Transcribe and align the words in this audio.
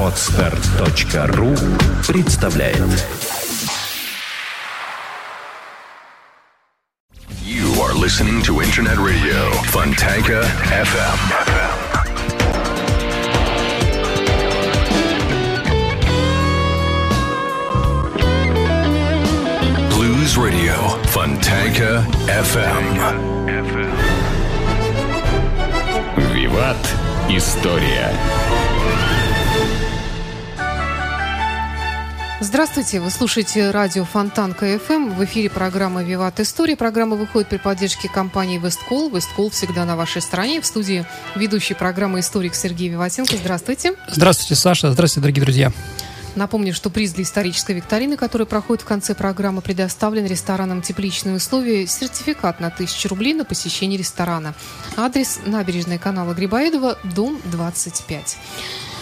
Отстар.ру 0.00 1.54
представляет 2.06 2.78
You 7.44 7.82
are 7.82 7.94
listening 7.94 8.42
to 8.42 8.60
Internet 8.62 8.98
Radio 8.98 9.50
Fontanka 9.72 10.42
FM. 10.70 12.28
Blues 19.90 20.36
Radio 20.36 20.74
Fontanka 21.12 22.02
FM. 22.28 22.84
Виват. 26.32 27.01
История. 27.29 28.13
Здравствуйте, 32.41 32.99
вы 32.99 33.09
слушаете 33.09 33.71
радио 33.71 34.03
Фонтанка 34.03 34.65
FM. 34.75 35.15
В 35.15 35.23
эфире 35.23 35.49
программа 35.49 36.03
«Виват 36.03 36.41
История». 36.41 36.75
Программа 36.75 37.15
выходит 37.15 37.47
при 37.47 37.57
поддержке 37.57 38.09
компании 38.09 38.57
«Весткол». 38.59 39.09
«Весткол» 39.09 39.49
всегда 39.49 39.85
на 39.85 39.95
вашей 39.95 40.21
стороне. 40.21 40.59
В 40.59 40.65
студии 40.65 41.05
ведущий 41.35 41.73
программы 41.75 42.19
историк 42.19 42.55
Сергей 42.55 42.89
Виватенко. 42.89 43.37
Здравствуйте. 43.37 43.93
Здравствуйте, 44.09 44.55
Саша. 44.55 44.91
Здравствуйте, 44.91 45.21
дорогие 45.21 45.43
друзья. 45.43 45.71
Напомню, 46.35 46.73
что 46.73 46.89
приз 46.89 47.13
для 47.13 47.23
исторической 47.23 47.73
викторины, 47.73 48.17
который 48.17 48.47
проходит 48.47 48.81
в 48.81 48.85
конце 48.85 49.13
программы, 49.13 49.61
предоставлен 49.61 50.25
рестораном 50.25 50.81
«Тепличные 50.81 51.35
условия» 51.35 51.85
сертификат 51.85 52.59
на 52.59 52.67
1000 52.67 53.09
рублей 53.09 53.33
на 53.33 53.45
посещение 53.45 53.99
ресторана. 53.99 54.55
Адрес 54.97 55.41
набережная 55.45 55.99
канала 55.99 56.33
Грибоедова, 56.33 56.97
дом 57.03 57.39
25. 57.45 58.37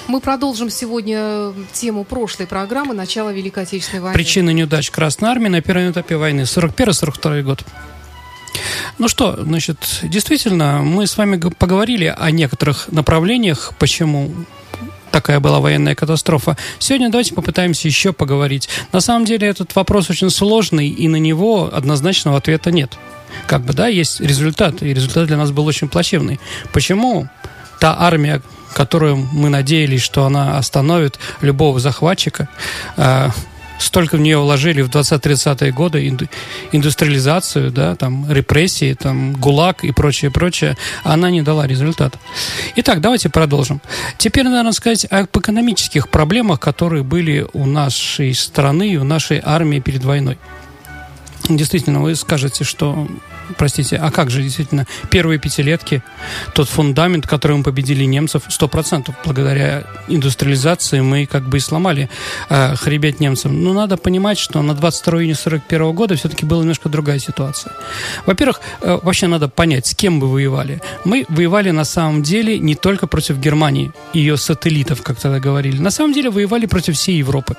Мы 0.07 0.20
продолжим 0.20 0.70
сегодня 0.70 1.54
тему 1.71 2.04
прошлой 2.04 2.48
программы 2.48 2.93
«Начало 2.93 3.29
Великой 3.29 3.63
Отечественной 3.63 4.02
войны». 4.02 4.13
Причины 4.13 4.52
неудач 4.52 4.91
Красной 4.91 5.29
Армии 5.29 5.48
на 5.48 5.62
первом 5.62 5.91
этапе 5.91 6.18
войны 6.18 6.41
41-42 6.41 7.43
год. 7.43 7.63
Ну 8.98 9.07
что, 9.07 9.41
значит, 9.41 9.99
действительно, 10.04 10.82
мы 10.82 11.07
с 11.07 11.18
вами 11.18 11.37
поговорили 11.37 12.13
о 12.15 12.29
некоторых 12.29 12.91
направлениях, 12.91 13.74
почему 13.79 14.32
такая 15.12 15.40
была 15.40 15.59
военная 15.59 15.95
катастрофа. 15.95 16.57
Сегодня 16.79 17.09
давайте 17.09 17.34
попытаемся 17.34 17.87
еще 17.87 18.13
поговорить. 18.13 18.70
На 18.91 19.01
самом 19.01 19.26
деле 19.26 19.48
этот 19.48 19.76
вопрос 19.76 20.09
очень 20.09 20.29
сложный, 20.29 20.87
и 20.87 21.07
на 21.07 21.18
него 21.18 21.70
однозначного 21.71 22.37
ответа 22.37 22.71
нет. 22.71 22.98
Как 23.48 23.62
бы, 23.62 23.73
да, 23.73 23.87
есть 23.87 24.20
результат, 24.20 24.81
и 24.81 24.93
результат 24.93 25.27
для 25.27 25.37
нас 25.37 25.51
был 25.51 25.65
очень 25.65 25.90
плачевный. 25.90 26.40
Почему 26.73 27.27
та 27.79 27.95
армия, 27.99 28.41
которую 28.73 29.18
мы 29.18 29.49
надеялись, 29.49 30.01
что 30.01 30.26
она 30.26 30.57
остановит 30.57 31.20
любого 31.41 31.79
захватчика, 31.79 32.48
а, 32.98 33.31
столько 33.82 34.15
в 34.15 34.20
нее 34.20 34.37
вложили 34.37 34.82
в 34.82 34.90
20-30-е 34.90 35.71
годы 35.71 36.07
инду, 36.07 36.27
индустриализацию, 36.71 37.71
да, 37.71 37.96
там, 37.96 38.32
репрессии, 38.32 38.93
там, 38.93 39.34
ГУЛАГ 39.34 39.84
и 39.84 39.91
прочее, 39.91 40.32
прочее, 40.32 40.77
она 41.04 41.29
не 41.32 41.41
дала 41.41 41.68
результата. 41.68 42.18
Итак, 42.76 43.02
давайте 43.02 43.29
продолжим. 43.29 43.82
Теперь, 44.18 44.46
наверное, 44.46 44.71
сказать 44.71 45.05
об 45.09 45.37
экономических 45.37 46.09
проблемах, 46.09 46.59
которые 46.59 47.04
были 47.04 47.48
у 47.54 47.65
нашей 47.65 48.34
страны 48.34 48.93
и 48.93 48.98
у 48.98 49.04
нашей 49.04 49.41
армии 49.43 49.79
перед 49.79 50.04
войной. 50.04 50.37
Действительно, 51.49 52.02
вы 52.02 52.15
скажете, 52.15 52.63
что 52.63 53.07
простите, 53.57 53.98
а 53.98 54.12
как 54.12 54.30
же 54.30 54.41
действительно 54.41 54.85
первые 55.10 55.40
пятилетки, 55.40 56.04
тот 56.54 56.70
фундамент, 56.70 57.27
который 57.27 57.58
мы 57.58 57.63
победили 57.63 58.04
немцев, 58.04 58.43
сто 58.49 58.68
процентов 58.68 59.16
благодаря 59.26 59.84
индустриализации 60.08 61.02
мы 61.02 61.26
как 61.26 61.43
бы 61.43 61.58
и 61.58 61.60
сломали 61.60 62.10
э, 62.49 62.76
хребет 62.76 63.20
немцам. 63.20 63.63
Но 63.63 63.74
надо 63.74 63.98
понимать, 63.98 64.38
что 64.38 64.62
на 64.62 64.74
22 64.74 65.19
июня 65.19 65.35
41 65.35 65.94
года 65.94 66.16
все-таки 66.16 66.46
была 66.46 66.62
немножко 66.62 66.90
другая 66.90 67.20
ситуация. 67.20 67.74
Во-первых, 68.25 68.62
э, 68.81 69.00
вообще 69.02 69.28
надо 69.28 69.48
понять, 69.48 69.88
с 69.88 69.96
кем 69.96 70.14
мы 70.14 70.28
воевали. 70.28 70.81
Мы 71.06 71.25
воевали 71.30 71.72
на 71.72 71.86
самом 71.86 72.24
деле 72.24 72.59
не 72.59 72.75
только 72.75 73.08
против 73.08 73.38
Германии 73.38 73.92
ее 74.14 74.38
сателлитов, 74.38 75.02
как 75.02 75.18
тогда 75.18 75.40
говорили. 75.40 75.78
На 75.80 75.92
самом 75.92 76.14
деле 76.14 76.30
воевали 76.30 76.66
против 76.66 76.96
всей 76.96 77.18
Европы. 77.18 77.56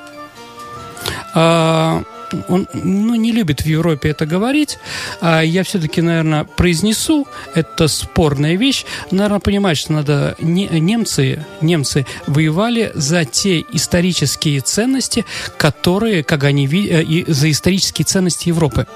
А, 1.34 2.02
он 2.48 2.68
ну, 2.72 3.14
не 3.14 3.32
любит 3.32 3.62
в 3.62 3.66
Европе 3.66 4.10
это 4.10 4.26
говорить, 4.26 4.78
а 5.20 5.42
я 5.42 5.62
все-таки, 5.64 6.02
наверное, 6.02 6.44
произнесу, 6.44 7.26
это 7.54 7.88
спорная 7.88 8.56
вещь, 8.56 8.84
наверное, 9.10 9.40
понимать, 9.40 9.78
что 9.78 9.92
надо, 9.92 10.36
не, 10.38 10.66
немцы, 10.68 11.44
немцы 11.60 12.06
воевали 12.26 12.92
за 12.94 13.24
те 13.24 13.64
исторические 13.72 14.60
ценности, 14.60 15.24
которые, 15.56 16.22
как 16.22 16.44
они 16.44 16.66
видят, 16.66 17.06
э, 17.08 17.24
за 17.32 17.50
исторические 17.50 18.04
ценности 18.04 18.48
Европы. 18.48 18.86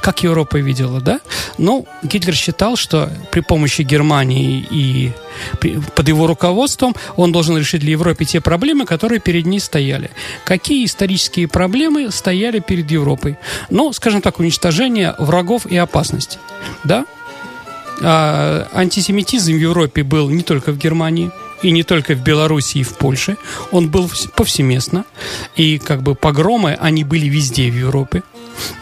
Как 0.00 0.22
Европа 0.22 0.56
видела, 0.56 1.00
да? 1.00 1.20
Ну, 1.58 1.86
Гитлер 2.02 2.34
считал, 2.34 2.76
что 2.76 3.10
при 3.30 3.40
помощи 3.40 3.82
Германии 3.82 4.66
и 4.70 5.12
под 5.94 6.08
его 6.08 6.26
руководством 6.26 6.94
он 7.16 7.32
должен 7.32 7.56
решить 7.56 7.80
для 7.80 7.92
Европы 7.92 8.24
те 8.24 8.40
проблемы, 8.40 8.84
которые 8.84 9.20
перед 9.20 9.46
ней 9.46 9.60
стояли. 9.60 10.10
Какие 10.44 10.84
исторические 10.84 11.48
проблемы 11.48 12.10
стояли 12.10 12.60
перед 12.60 12.81
Европой? 12.90 13.36
Ну, 13.70 13.92
скажем 13.92 14.20
так, 14.20 14.38
уничтожение 14.38 15.14
врагов 15.18 15.66
и 15.66 15.76
опасностей. 15.76 16.38
Да? 16.84 17.04
А, 18.00 18.68
антисемитизм 18.72 19.52
в 19.52 19.58
Европе 19.58 20.02
был 20.02 20.28
не 20.30 20.42
только 20.42 20.72
в 20.72 20.78
Германии, 20.78 21.30
и 21.62 21.70
не 21.70 21.84
только 21.84 22.14
в 22.14 22.22
Беларуси 22.22 22.78
и 22.78 22.82
в 22.82 22.96
Польше, 22.98 23.36
он 23.70 23.88
был 23.88 24.10
повсеместно, 24.34 25.04
и 25.56 25.78
как 25.78 26.02
бы 26.02 26.14
погромы, 26.14 26.76
они 26.80 27.04
были 27.04 27.28
везде 27.28 27.70
в 27.70 27.78
Европе. 27.78 28.22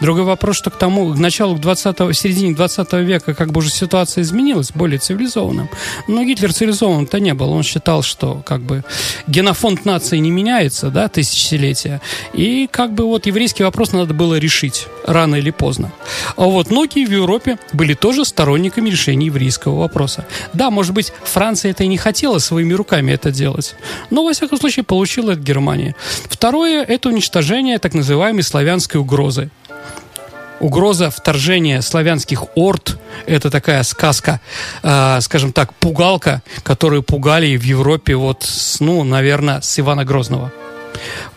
Другой 0.01 0.23
вопрос, 0.23 0.57
что 0.57 0.69
к 0.69 0.77
тому, 0.77 1.13
к 1.13 1.17
началу 1.17 1.57
20 1.57 1.99
в 1.99 2.13
середине 2.13 2.55
20 2.55 2.93
века 2.93 3.33
как 3.33 3.51
бы 3.51 3.59
уже 3.59 3.69
ситуация 3.69 4.23
изменилась, 4.23 4.71
более 4.73 4.99
цивилизованным. 4.99 5.69
Но 6.07 6.23
Гитлер 6.23 6.53
цивилизованным-то 6.53 7.19
не 7.19 7.33
был. 7.33 7.51
Он 7.51 7.63
считал, 7.63 8.01
что 8.03 8.41
как 8.45 8.61
бы 8.61 8.83
генофонд 9.27 9.85
нации 9.85 10.17
не 10.17 10.31
меняется, 10.31 10.89
да, 10.89 11.07
тысячелетия. 11.07 12.01
И 12.33 12.67
как 12.71 12.93
бы 12.93 13.05
вот 13.05 13.25
еврейский 13.25 13.63
вопрос 13.63 13.91
надо 13.91 14.13
было 14.13 14.35
решить 14.35 14.87
рано 15.05 15.35
или 15.35 15.51
поздно. 15.51 15.91
А 16.35 16.45
вот 16.45 16.71
многие 16.71 17.05
в 17.05 17.11
Европе 17.11 17.57
были 17.73 17.93
тоже 17.93 18.25
сторонниками 18.25 18.89
решения 18.89 19.27
еврейского 19.27 19.79
вопроса. 19.79 20.25
Да, 20.53 20.69
может 20.69 20.93
быть, 20.93 21.13
Франция 21.23 21.71
это 21.71 21.83
и 21.83 21.87
не 21.87 21.97
хотела 21.97 22.39
своими 22.39 22.73
руками 22.73 23.11
это 23.11 23.31
делать, 23.31 23.75
но, 24.09 24.23
во 24.23 24.33
всяком 24.33 24.59
случае, 24.59 24.83
получила 24.83 25.31
это 25.31 25.41
Германия. 25.41 25.95
Второе– 26.29 26.83
это 26.87 27.09
уничтожение 27.09 27.79
так 27.79 27.93
называемой 27.93 28.43
славянской 28.43 28.99
угрозы 28.99 29.49
угроза 30.61 31.09
вторжения 31.09 31.81
славянских 31.81 32.45
орд– 32.55 32.97
это 33.25 33.49
такая 33.49 33.83
сказка, 33.83 34.39
э, 34.83 35.19
скажем 35.21 35.51
так, 35.51 35.73
пугалка, 35.73 36.41
которую 36.63 37.03
пугали 37.03 37.57
в 37.57 37.63
Европе 37.63 38.15
вот, 38.15 38.47
ну, 38.79 39.03
наверное, 39.03 39.61
с 39.61 39.79
Ивана 39.79 40.05
Грозного. 40.05 40.51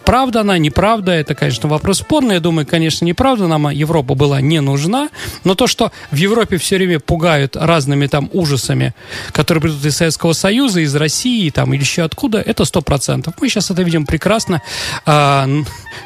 Правда 0.04 0.42
она, 0.42 0.58
неправда, 0.58 1.12
это, 1.12 1.34
конечно, 1.34 1.68
вопрос 1.68 1.98
спорный. 1.98 2.34
Я 2.34 2.40
думаю, 2.40 2.66
конечно, 2.66 3.06
неправда. 3.06 3.46
Нам 3.46 3.70
Европа 3.70 4.14
была 4.14 4.42
не 4.42 4.60
нужна. 4.60 5.08
Но 5.44 5.54
то, 5.54 5.66
что 5.66 5.90
в 6.10 6.16
Европе 6.16 6.58
все 6.58 6.76
время 6.76 7.00
пугают 7.00 7.56
разными 7.56 8.06
там 8.06 8.28
ужасами, 8.32 8.94
которые 9.32 9.62
придут 9.62 9.82
из 9.84 9.96
Советского 9.96 10.34
Союза, 10.34 10.80
из 10.80 10.94
России 10.94 11.48
там, 11.48 11.72
или 11.72 11.80
еще 11.80 12.02
откуда, 12.02 12.40
это 12.40 12.66
сто 12.66 12.82
процентов. 12.82 13.34
Мы 13.40 13.48
сейчас 13.48 13.70
это 13.70 13.82
видим 13.82 14.04
прекрасно, 14.04 14.60
э, 15.06 15.62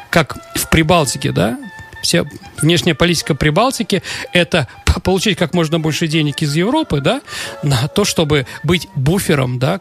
как 0.09 0.37
в 0.55 0.69
Прибалтике, 0.69 1.31
да, 1.33 1.57
вся 2.01 2.25
внешняя 2.61 2.95
политика 2.95 3.35
Прибалтики– 3.35 4.03
это 4.33 4.67
получить 5.03 5.37
как 5.37 5.53
можно 5.53 5.79
больше 5.79 6.07
денег 6.07 6.41
из 6.41 6.55
Европы, 6.55 7.01
да, 7.01 7.21
на 7.63 7.87
то, 7.87 8.05
чтобы 8.05 8.45
быть 8.63 8.87
буфером, 8.95 9.59
да, 9.59 9.79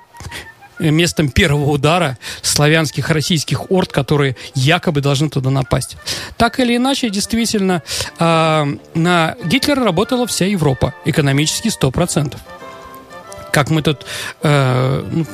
местом 0.79 1.31
первого 1.31 1.71
удара 1.71 2.19
славянских 2.43 3.11
российских 3.11 3.71
орд, 3.71 3.93
которые 3.93 4.37
якобы 4.55 5.01
должны 5.01 5.29
туда 5.29 5.51
напасть. 5.51 5.97
Так 6.37 6.61
или 6.61 6.77
иначе, 6.77 7.11
действительно, 7.11 7.83
э, 8.19 8.67
на 8.95 9.37
Гитлера 9.45 9.85
работала 9.85 10.27
вся 10.27 10.47
Европа, 10.47 10.95
экономически 11.05 11.69
100%. 11.69 12.37
Как 13.53 13.71
мы 13.71 13.83
тут 13.83 14.07
э, 14.43 15.05
ну, 15.11 15.27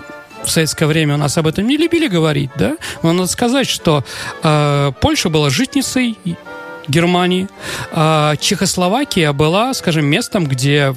в 0.45 0.51
советское 0.51 0.87
время 0.87 1.15
у 1.15 1.19
нас 1.19 1.37
об 1.37 1.47
этом 1.47 1.67
не 1.67 1.77
любили 1.77 2.07
говорить, 2.07 2.51
да, 2.57 2.77
но 3.03 3.13
надо 3.13 3.29
сказать, 3.29 3.69
что 3.69 4.05
э, 4.43 4.93
Польша 5.01 5.29
была 5.29 5.51
житницей 5.51 6.17
Германии. 6.89 7.49
А 7.93 8.37
Чехословакия 8.37 9.33
была, 9.33 9.73
скажем, 9.75 10.07
местом, 10.07 10.47
где 10.47 10.95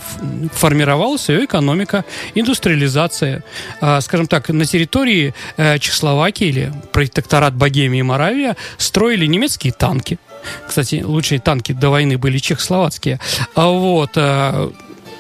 формировалась 0.54 1.30
ее 1.30 1.46
экономика, 1.46 2.06
индустриализация. 2.36 3.44
А, 3.82 4.02
скажем 4.02 4.28
так, 4.28 4.50
на 4.50 4.66
территории 4.66 5.34
э, 5.58 5.80
Чехословакии 5.80 6.48
или 6.48 6.74
протекторат 6.92 7.56
Богемии 7.56 8.00
и 8.00 8.04
Моравия 8.04 8.56
строили 8.78 9.26
немецкие 9.26 9.74
танки. 9.74 10.20
Кстати, 10.68 11.04
лучшие 11.04 11.40
танки 11.40 11.72
до 11.72 11.90
войны 11.90 12.18
были 12.18 12.38
чехословацкие. 12.38 13.20
А 13.56 13.68
вот 13.68 14.12
э, 14.16 14.70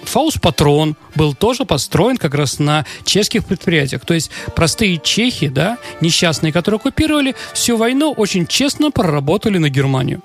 Фаустпатрон 0.07 0.95
был 1.15 1.33
тоже 1.33 1.65
построен 1.65 2.17
как 2.17 2.33
раз 2.33 2.59
на 2.59 2.85
чешских 3.03 3.45
предприятиях. 3.45 4.05
То 4.05 4.13
есть 4.13 4.31
простые 4.55 4.99
чехи, 5.03 5.47
да, 5.47 5.77
несчастные, 6.01 6.53
которые 6.53 6.77
оккупировали, 6.77 7.35
всю 7.53 7.77
войну 7.77 8.11
очень 8.11 8.47
честно 8.47 8.91
проработали 8.91 9.57
на 9.57 9.69
Германию. 9.69 10.21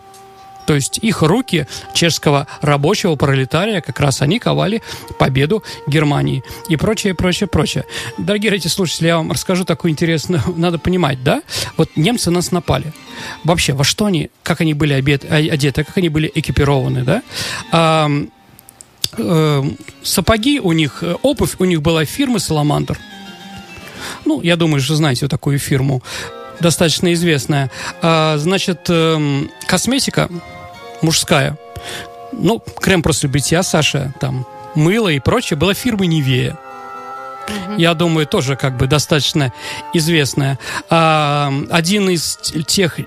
То 0.66 0.74
есть 0.74 0.98
их 0.98 1.22
руки 1.22 1.66
чешского 1.94 2.46
рабочего 2.60 3.16
пролетария 3.16 3.80
как 3.80 4.00
раз 4.00 4.22
они 4.22 4.38
ковали 4.38 4.82
победу 5.18 5.62
Германии 5.86 6.42
и 6.68 6.76
прочее, 6.76 7.14
прочее, 7.14 7.48
прочее. 7.48 7.84
Дорогие 8.18 8.52
эти 8.54 8.68
слушатели, 8.68 9.08
я 9.08 9.16
вам 9.16 9.32
расскажу 9.32 9.64
такую 9.64 9.92
интересную, 9.92 10.42
надо 10.56 10.78
понимать, 10.78 11.22
да? 11.22 11.42
Вот 11.76 11.90
немцы 11.96 12.30
нас 12.30 12.52
напали. 12.52 12.92
Вообще, 13.44 13.72
во 13.72 13.84
что 13.84 14.06
они, 14.06 14.30
как 14.42 14.60
они 14.60 14.74
были 14.74 14.92
одеты, 14.94 15.84
как 15.84 15.96
они 15.96 16.08
были 16.08 16.30
экипированы, 16.34 17.02
да? 17.02 17.22
А, 17.72 18.10
э, 19.16 19.62
сапоги 20.02 20.60
у 20.60 20.72
них, 20.72 21.02
обувь 21.22 21.56
у 21.58 21.64
них 21.64 21.82
была 21.82 22.04
фирмы 22.04 22.38
«Саламандр». 22.38 22.98
Ну, 24.24 24.40
я 24.42 24.56
думаю, 24.56 24.80
что 24.80 24.94
знаете 24.94 25.28
такую 25.28 25.58
фирму 25.58 26.02
достаточно 26.62 27.12
известная. 27.12 27.70
А, 28.00 28.38
значит, 28.38 28.86
эм, 28.88 29.50
косметика 29.66 30.28
мужская. 31.02 31.58
Ну, 32.32 32.62
крем 32.80 33.02
после 33.02 33.28
бритья, 33.28 33.62
Саша, 33.62 34.14
там, 34.20 34.46
мыло 34.74 35.08
и 35.08 35.18
прочее, 35.18 35.58
была 35.58 35.74
фирмы 35.74 36.06
Невея. 36.06 36.56
Угу. 37.48 37.76
Я 37.76 37.94
думаю, 37.94 38.26
тоже 38.26 38.56
как 38.56 38.76
бы 38.76 38.86
достаточно 38.86 39.52
известная. 39.92 40.58
А, 40.88 41.52
один 41.70 42.08
из 42.08 42.38
тех 42.66 42.98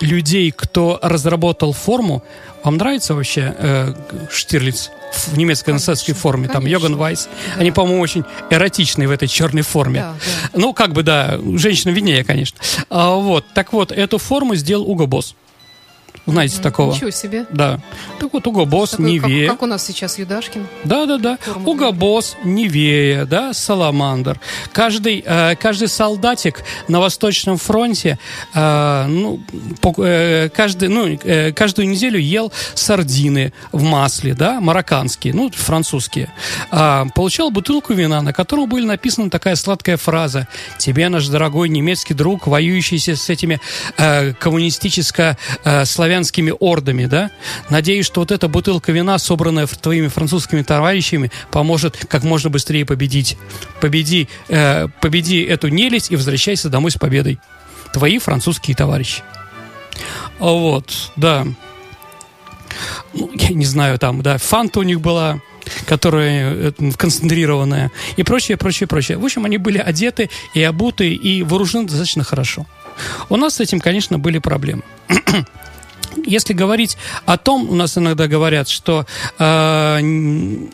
людей, 0.00 0.50
кто 0.50 0.98
разработал 1.02 1.72
форму, 1.72 2.22
вам 2.64 2.76
нравится 2.76 3.14
вообще 3.14 3.54
э, 3.56 3.94
Штирлиц 4.30 4.90
в 5.26 5.38
немецкой 5.38 5.70
нацистской 5.70 6.14
форме? 6.14 6.48
Там 6.48 6.66
Йоган 6.66 6.96
Вайс. 6.96 7.28
Да. 7.54 7.60
Они, 7.60 7.70
по-моему, 7.70 8.00
очень 8.00 8.24
эротичные 8.50 9.08
в 9.08 9.10
этой 9.10 9.28
черной 9.28 9.62
форме. 9.62 10.00
Да, 10.00 10.12
да. 10.12 10.58
Ну, 10.58 10.72
как 10.72 10.92
бы, 10.92 11.02
да, 11.02 11.38
женщина 11.54 11.92
виднее, 11.92 12.24
конечно. 12.24 12.58
А, 12.90 13.14
вот. 13.14 13.44
Так 13.54 13.72
вот, 13.72 13.92
эту 13.92 14.18
форму 14.18 14.54
сделал 14.54 14.90
Уго 14.90 15.06
Босс. 15.06 15.34
Знаете 16.28 16.60
такого? 16.60 16.94
Ничего 16.94 17.10
себе. 17.10 17.46
Да. 17.50 17.80
Так 18.20 18.34
вот, 18.34 18.46
Уго 18.46 18.66
Босс, 18.66 18.90
Такой, 18.90 19.12
Невея. 19.12 19.48
Как, 19.48 19.56
как 19.56 19.62
у 19.62 19.66
нас 19.66 19.86
сейчас 19.86 20.18
Юдашкин. 20.18 20.66
Да-да-да. 20.84 21.38
Уго 21.64 21.90
Босс, 21.90 22.36
Невея, 22.44 23.24
да, 23.24 23.54
Саламандр. 23.54 24.38
Каждый, 24.72 25.24
э, 25.24 25.56
каждый 25.56 25.88
солдатик 25.88 26.62
на 26.86 27.00
Восточном 27.00 27.56
фронте, 27.56 28.18
э, 28.54 29.06
ну, 29.08 29.40
по, 29.80 29.94
э, 29.96 30.50
каждый, 30.50 30.90
ну, 30.90 31.06
э, 31.06 31.52
каждую 31.52 31.88
неделю 31.88 32.18
ел 32.18 32.52
сардины 32.74 33.54
в 33.72 33.82
масле, 33.82 34.34
да, 34.34 34.60
марокканские, 34.60 35.32
ну, 35.32 35.50
французские. 35.50 36.30
Э, 36.70 37.06
получал 37.14 37.50
бутылку 37.50 37.94
вина, 37.94 38.20
на 38.20 38.34
котором 38.34 38.68
была 38.68 38.82
написана 38.82 39.30
такая 39.30 39.56
сладкая 39.56 39.96
фраза 39.96 40.46
«Тебе, 40.76 41.08
наш 41.08 41.26
дорогой 41.28 41.70
немецкий 41.70 42.12
друг, 42.12 42.46
воюющий 42.46 42.98
с 42.98 43.30
этими 43.30 43.60
э, 43.96 44.34
коммунистическо-славянскими 44.34 46.17
славянскими 46.18 46.52
ордами, 46.58 47.06
да? 47.06 47.30
Надеюсь, 47.70 48.06
что 48.06 48.20
вот 48.20 48.32
эта 48.32 48.48
бутылка 48.48 48.92
вина, 48.92 49.18
собранная 49.18 49.66
твоими 49.66 50.08
французскими 50.08 50.62
товарищами, 50.62 51.30
поможет 51.50 51.96
как 52.08 52.24
можно 52.24 52.50
быстрее 52.50 52.84
победить. 52.84 53.36
Победи, 53.80 54.28
э, 54.48 54.88
победи 55.00 55.42
эту 55.44 55.68
нелесть 55.68 56.10
и 56.10 56.16
возвращайся 56.16 56.68
домой 56.68 56.90
с 56.90 56.96
победой. 56.96 57.38
Твои 57.92 58.18
французские 58.18 58.76
товарищи. 58.76 59.22
Вот, 60.38 61.12
да. 61.16 61.46
Ну, 63.14 63.30
я 63.34 63.54
не 63.54 63.64
знаю, 63.64 63.98
там, 63.98 64.22
да, 64.22 64.38
фанта 64.38 64.80
у 64.80 64.82
них 64.82 65.00
была, 65.00 65.40
которая 65.86 66.54
э, 66.54 66.72
концентрированная, 66.96 67.90
и 68.16 68.22
прочее, 68.24 68.56
прочее, 68.56 68.86
прочее. 68.86 69.18
В 69.18 69.24
общем, 69.24 69.44
они 69.44 69.58
были 69.58 69.78
одеты 69.78 70.30
и 70.54 70.62
обуты, 70.62 71.14
и 71.14 71.42
вооружены 71.42 71.86
достаточно 71.86 72.24
хорошо. 72.24 72.66
У 73.28 73.36
нас 73.36 73.54
с 73.54 73.60
этим, 73.60 73.78
конечно, 73.80 74.18
были 74.18 74.38
проблемы. 74.38 74.82
Если 76.24 76.52
говорить 76.52 76.96
о 77.26 77.36
том, 77.36 77.68
у 77.68 77.74
нас 77.74 77.96
иногда 77.98 78.26
говорят, 78.26 78.68
что, 78.68 79.06
э, 79.38 80.00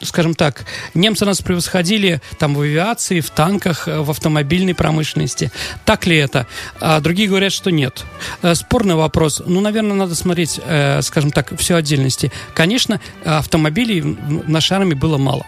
скажем 0.02 0.34
так, 0.34 0.64
немцы 0.94 1.24
нас 1.24 1.40
превосходили 1.40 2.20
там 2.38 2.54
в 2.54 2.60
авиации, 2.60 3.20
в 3.20 3.30
танках, 3.30 3.86
в 3.86 4.10
автомобильной 4.10 4.74
промышленности. 4.74 5.50
Так 5.84 6.06
ли 6.06 6.16
это? 6.16 6.46
А 6.80 7.00
другие 7.00 7.28
говорят, 7.28 7.52
что 7.52 7.70
нет. 7.70 8.04
Э, 8.42 8.54
спорный 8.54 8.94
вопрос. 8.94 9.42
Ну, 9.44 9.60
наверное, 9.60 9.94
надо 9.94 10.14
смотреть, 10.14 10.60
э, 10.64 11.02
скажем 11.02 11.30
так, 11.30 11.58
все 11.58 11.76
отдельности. 11.76 12.32
Конечно, 12.54 13.00
автомобилей 13.24 14.00
в 14.00 14.48
нашей 14.48 14.76
армии 14.76 14.94
было 14.94 15.18
мало. 15.18 15.44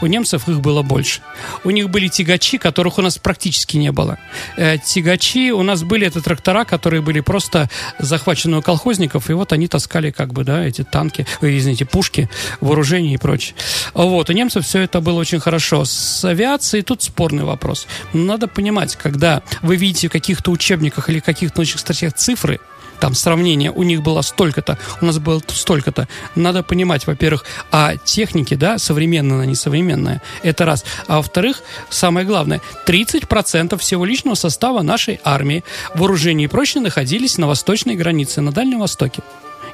У 0.00 0.06
немцев 0.06 0.48
их 0.48 0.60
было 0.60 0.82
больше. 0.82 1.20
У 1.64 1.70
них 1.70 1.90
были 1.90 2.08
тягачи, 2.08 2.58
которых 2.58 2.98
у 2.98 3.02
нас 3.02 3.18
практически 3.18 3.76
не 3.76 3.92
было. 3.92 4.18
Э, 4.56 4.78
тягачи, 4.78 5.52
у 5.52 5.62
нас 5.62 5.82
были 5.82 6.06
это 6.06 6.20
трактора, 6.20 6.64
которые 6.64 7.02
были 7.02 7.20
просто 7.20 7.68
захвачены 7.98 8.58
у 8.58 8.62
колхозников, 8.62 9.30
и 9.30 9.32
вот 9.32 9.52
они 9.52 9.68
таскали 9.68 10.10
как 10.10 10.32
бы, 10.32 10.44
да, 10.44 10.64
эти 10.64 10.82
танки, 10.82 11.26
ой, 11.42 11.58
извините, 11.58 11.84
пушки, 11.84 12.28
вооружение 12.60 13.14
и 13.14 13.18
прочее. 13.18 13.54
Вот, 13.94 14.30
у 14.30 14.32
немцев 14.32 14.64
все 14.64 14.80
это 14.80 15.00
было 15.00 15.20
очень 15.20 15.40
хорошо. 15.40 15.84
С 15.84 16.24
авиацией 16.24 16.82
тут 16.82 17.02
спорный 17.02 17.44
вопрос. 17.44 17.86
Надо 18.12 18.48
понимать, 18.48 18.96
когда 18.96 19.42
вы 19.62 19.76
видите 19.76 20.08
в 20.08 20.12
каких-то 20.12 20.50
учебниках 20.50 21.08
или 21.08 21.20
каких-то 21.20 21.58
научных 21.58 21.80
статьях 21.80 22.14
цифры, 22.14 22.60
там 23.00 23.14
сравнение, 23.14 23.70
у 23.70 23.82
них 23.82 24.02
было 24.02 24.22
столько-то, 24.22 24.78
у 25.00 25.06
нас 25.06 25.18
было 25.18 25.42
столько-то. 25.48 26.08
Надо 26.34 26.62
понимать, 26.62 27.06
во-первых, 27.06 27.44
а 27.72 27.96
техники, 27.96 28.54
да, 28.54 28.78
современная, 28.78 29.36
она 29.36 29.46
не 29.46 29.54
современная, 29.54 30.22
это 30.42 30.64
раз. 30.64 30.84
А 31.06 31.16
во-вторых, 31.16 31.62
самое 31.88 32.26
главное, 32.26 32.60
30% 32.86 33.78
всего 33.78 34.04
личного 34.04 34.34
состава 34.34 34.82
нашей 34.82 35.20
армии, 35.24 35.64
вооружений 35.94 36.44
и 36.44 36.48
прочее 36.48 36.82
находились 36.82 37.38
на 37.38 37.46
восточной 37.46 37.96
границе, 37.96 38.40
на 38.40 38.52
Дальнем 38.52 38.80
Востоке. 38.80 39.22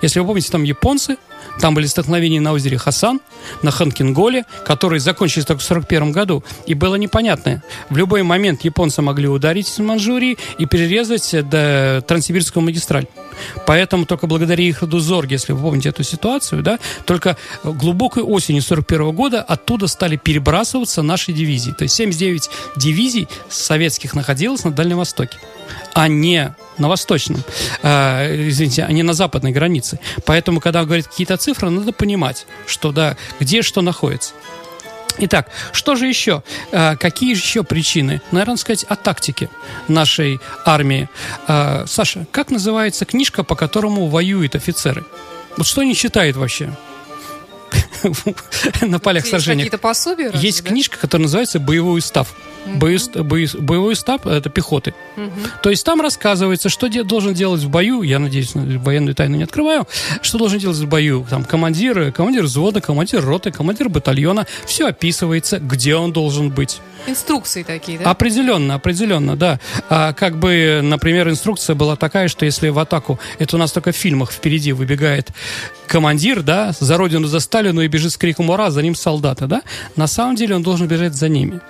Если 0.03 0.21
вы 0.21 0.27
помните, 0.27 0.51
там 0.51 0.63
японцы, 0.63 1.17
там 1.61 1.75
были 1.75 1.87
столкновения 1.87 2.41
на 2.41 2.53
озере 2.53 2.77
Хасан, 2.79 3.21
на 3.63 3.71
Ханкинголе, 3.71 4.45
которые 4.65 5.01
закончились 5.01 5.47
только 5.47 5.61
в 5.61 5.65
1941 5.65 6.13
году. 6.13 6.45
И 6.67 6.75
было 6.75 6.97
непонятно. 6.97 7.63
В 7.89 7.97
любой 7.97 8.23
момент 8.23 8.63
японцы 8.63 9.03
могли 9.03 9.29
ударить 9.29 9.69
из 9.69 9.79
Манчжурии 9.79 10.37
и 10.59 10.67
перерезать 10.67 11.49
до 11.49 12.03
Транссибирскую 12.07 12.63
магистраль. 12.63 13.07
Поэтому 13.67 14.07
только 14.07 14.27
благодаря 14.27 14.65
их 14.65 14.83
Зорге, 14.83 15.35
если 15.35 15.53
вы 15.53 15.61
помните 15.61 15.91
эту 15.91 16.03
ситуацию, 16.03 16.63
да, 16.63 16.79
только 17.05 17.37
глубокой 17.65 18.23
осенью 18.23 18.63
1941 18.63 19.15
года 19.15 19.43
оттуда 19.43 19.87
стали 19.87 20.17
перебрасываться 20.17 21.03
наши 21.03 21.33
дивизии. 21.33 21.73
То 21.73 21.85
есть 21.85 21.95
79 21.95 22.51
дивизий 22.77 23.29
советских 23.49 24.15
находилось 24.15 24.65
на 24.65 24.71
Дальнем 24.71 24.99
Востоке 24.99 25.39
а 25.95 26.09
не 26.09 26.55
на 26.79 26.89
восточном, 26.89 27.43
э, 27.83 28.49
извините, 28.49 28.85
а 28.85 28.93
не 28.93 29.03
на 29.03 29.15
западной 29.15 29.53
границе. 29.53 29.99
Поэтому, 30.25 30.61
когда 30.61 30.85
говорит 30.85 31.09
какие-то 31.09 31.37
цифры, 31.37 31.71
надо 31.71 31.93
понимать, 31.93 32.47
что 32.67 32.93
да, 32.93 33.17
где 33.41 33.63
что 33.63 33.81
находится. 33.83 34.35
Итак, 35.19 35.49
что 35.73 35.95
же 35.95 36.07
еще? 36.07 36.43
Э, 36.73 36.97
какие 36.97 37.35
же 37.35 37.41
еще 37.41 37.63
причины? 37.63 38.21
Наверное, 38.33 38.57
сказать 38.57 38.85
о 38.85 38.97
тактике 38.97 39.49
нашей 39.89 40.41
армии. 40.65 41.09
Э, 41.49 41.85
Саша, 41.87 42.27
как 42.31 42.51
называется 42.51 43.05
книжка, 43.05 43.43
по 43.43 43.55
которому 43.55 44.09
воюют 44.09 44.55
офицеры? 44.55 45.05
Вот 45.57 45.67
что 45.67 45.81
они 45.81 45.95
читают 45.95 46.37
вообще? 46.37 46.71
на 48.81 48.99
полях 48.99 49.27
сражения. 49.27 49.65
Есть 49.65 49.71
какие-то 49.71 49.83
пособия? 49.83 50.31
Есть 50.35 50.65
книжка, 50.65 50.99
которая 50.99 51.25
называется 51.25 51.61
«Боевой 51.61 51.99
устав». 51.99 52.35
Боевой 52.67 53.93
устав 53.93 54.27
это 54.27 54.51
пехоты. 54.51 54.95
То 55.63 55.71
есть 55.71 55.85
там 55.85 56.01
рассказывается, 56.01 56.69
что 56.69 56.89
должен 57.05 57.35
делать 57.35 57.63
в 57.63 57.69
бою. 57.69 58.03
Я 58.03 58.19
надеюсь, 58.19 58.53
военную 58.55 59.15
тайну 59.15 59.37
не 59.37 59.45
открываю. 59.45 59.87
Что 60.23 60.39
должен 60.39 60.59
делать 60.59 60.77
в 60.77 60.89
бою? 60.89 61.27
Там 61.29 61.45
командир, 61.45 62.13
командир 62.13 62.45
взвода, 62.45 62.81
командир 62.81 63.25
роты, 63.25 63.51
командир 63.51 63.89
батальона. 63.89 64.47
Все 64.67 64.89
описывается, 64.89 65.59
где 65.59 65.95
он 65.97 66.13
должен 66.13 66.51
быть. 66.51 66.81
Инструкции 67.07 67.63
такие, 67.63 67.99
да? 67.99 68.11
Определенно, 68.11 68.75
определенно, 68.75 69.37
да. 69.37 69.61
А, 69.89 70.13
как 70.13 70.39
бы, 70.39 70.81
например, 70.83 71.29
инструкция 71.29 71.77
была 71.77 71.95
такая, 71.95 72.27
что 72.27 72.45
если 72.45 72.69
в 72.69 72.79
атаку, 72.79 73.21
это 73.39 73.57
у 73.57 73.59
нас 73.59 73.71
только 73.71 73.93
в 73.93 73.97
фильмах 73.97 74.33
впереди 74.33 74.73
выбегает 74.73 75.31
командир, 75.87 76.43
да, 76.43 76.73
за 76.79 76.97
родину, 76.97 77.27
за 77.27 77.41
Сталину 77.41 77.81
и 77.81 77.89
бежит 77.89 78.13
с 78.13 78.17
криком 78.17 78.51
«Ура!», 78.51 78.71
за 78.71 78.83
ним 78.83 78.95
солдаты, 78.95 79.47
да, 79.47 79.63
на 79.97 80.07
самом 80.07 80.37
деле 80.37 80.57
он 80.57 80.63
должен 80.63 80.87
бежать 80.87 81.15
за 81.15 81.29
ними. 81.29 81.61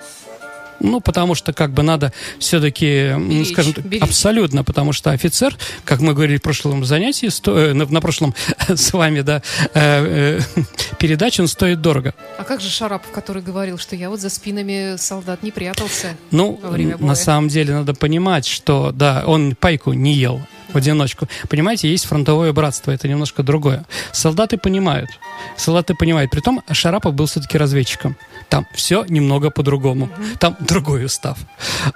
Ну, 0.79 1.01
потому 1.01 1.35
что 1.35 1.53
как 1.53 1.71
бы 1.71 1.83
надо 1.83 2.13
все-таки, 2.39 3.11
скажем 3.51 3.73
так, 3.73 3.85
беречь. 3.85 4.03
абсолютно, 4.03 4.63
потому 4.63 4.93
что 4.93 5.11
офицер, 5.11 5.55
как 5.83 6.01
мы 6.01 6.13
говорили 6.13 6.37
в 6.37 6.41
прошлом 6.41 6.85
занятии, 6.85 7.27
сто, 7.27 7.57
э, 7.57 7.73
на, 7.73 7.85
на 7.85 8.01
прошлом 8.01 8.35
с 8.67 8.93
вами, 8.93 9.21
да, 9.21 9.41
э, 9.73 10.39
э, 10.39 10.63
передаче, 10.99 11.41
он 11.41 11.47
стоит 11.47 11.81
дорого. 11.81 12.13
А 12.37 12.43
как 12.43 12.61
же 12.61 12.69
Шарапов, 12.69 13.11
который 13.11 13.41
говорил, 13.41 13.77
что 13.77 13.95
я 13.95 14.09
вот 14.09 14.19
за 14.19 14.29
спинами 14.29 14.97
солдат 14.97 15.43
не 15.43 15.51
прятался 15.51 16.15
Ну, 16.31 16.59
на 16.99 17.15
самом 17.15 17.49
деле 17.49 17.73
надо 17.73 17.93
понимать, 17.93 18.45
что, 18.45 18.91
да, 18.91 19.23
он 19.25 19.55
пайку 19.55 19.93
не 19.93 20.13
ел, 20.13 20.41
в 20.77 20.79
одиночку. 20.79 21.27
Понимаете, 21.49 21.89
есть 21.89 22.05
фронтовое 22.05 22.53
братство, 22.53 22.91
это 22.91 23.07
немножко 23.07 23.41
другое. 23.41 23.85
Солдаты 24.11 24.57
понимают. 24.57 25.09
Солдаты 25.57 25.95
понимают. 25.95 26.29
Притом 26.29 26.61
Шарапов 26.71 27.13
был 27.13 27.25
все-таки 27.25 27.57
разведчиком. 27.57 28.15
Там 28.49 28.67
все 28.75 29.03
немного 29.09 29.49
по-другому. 29.49 30.09
Там 30.39 30.55
другой 30.59 31.05
устав. 31.05 31.37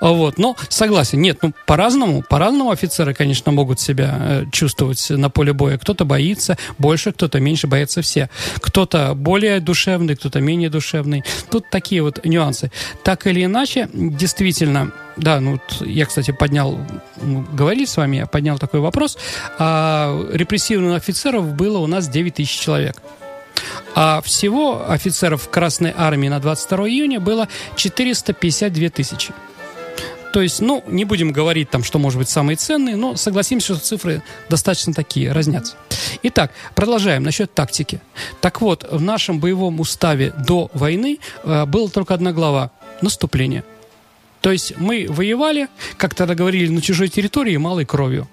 Вот. 0.02 0.40
Но 0.40 0.56
согласен. 0.70 1.22
Нет, 1.22 1.38
ну 1.44 1.54
по-разному. 1.68 2.24
По-разному 2.28 2.72
офицеры, 2.72 3.14
конечно, 3.14 3.52
могут 3.52 3.80
себя 3.80 4.18
э, 4.20 4.46
чувствовать 4.52 5.10
на 5.10 5.30
поле 5.30 5.54
боя. 5.54 5.78
Кто-то 5.78 6.04
боится 6.04 6.58
больше, 6.80 7.12
кто-то 7.12 7.40
меньше, 7.40 7.68
боятся 7.68 8.02
все. 8.02 8.30
Кто-то 8.62 9.14
более 9.14 9.60
душевный, 9.60 10.16
кто-то 10.16 10.42
менее 10.42 10.70
душевный. 10.70 11.24
Тут 11.52 11.70
такие 11.70 12.02
вот 12.02 12.26
нюансы. 12.26 12.72
Так 13.04 13.28
или 13.28 13.46
иначе, 13.46 13.90
действительно, 13.94 14.92
да, 15.22 15.40
ну 15.40 15.54
вот 15.54 15.88
я, 15.88 16.06
кстати, 16.06 16.32
поднял, 16.32 16.80
говорили 17.54 17.86
с 17.86 17.96
вами, 17.96 18.18
я 18.18 18.26
поднял 18.26 18.58
такой 18.58 18.80
вопрос. 18.80 19.18
А, 19.60 20.20
репрессированных 20.34 20.98
офицеров 20.98 21.54
было 21.54 21.78
у 21.78 21.88
нас 21.88 22.08
9 22.08 22.34
тысяч 22.34 22.60
человек. 22.60 22.98
А 23.94 24.22
всего 24.22 24.90
офицеров 24.90 25.48
Красной 25.50 25.94
Армии 25.96 26.28
на 26.28 26.40
22 26.40 26.90
июня 26.90 27.20
было 27.20 27.48
452 27.76 28.90
тысячи. 28.90 29.34
То 30.34 30.42
есть, 30.42 30.62
ну, 30.62 30.84
не 30.88 31.06
будем 31.06 31.32
говорить 31.32 31.70
там, 31.70 31.84
что 31.84 32.00
может 32.00 32.18
быть 32.18 32.30
самые 32.30 32.56
ценные, 32.56 32.96
но 32.96 33.16
согласимся, 33.16 33.76
что 33.76 33.86
цифры 33.86 34.24
достаточно 34.50 34.94
такие, 34.94 35.34
разнятся. 35.34 35.76
Итак, 36.24 36.52
продолжаем 36.74 37.22
насчет 37.24 37.54
тактики. 37.54 38.02
Так 38.40 38.62
вот, 38.62 38.88
в 38.90 39.02
нашем 39.02 39.40
боевом 39.40 39.80
уставе 39.82 40.34
до 40.48 40.72
войны 40.74 41.20
э, 41.44 41.66
была 41.66 41.90
только 41.90 42.14
одна 42.14 42.32
глава– 42.32 42.72
наступление. 43.02 43.66
То 44.42 44.52
есть 44.52 44.74
мы 44.78 45.06
воевали, 45.08 45.68
как 45.98 46.16
тогда 46.16 46.36
говорили, 46.36 46.68
на 46.68 46.82
чужой 46.82 47.08
территории 47.08 47.58
малой 47.58 47.86
кровью. 47.86 48.28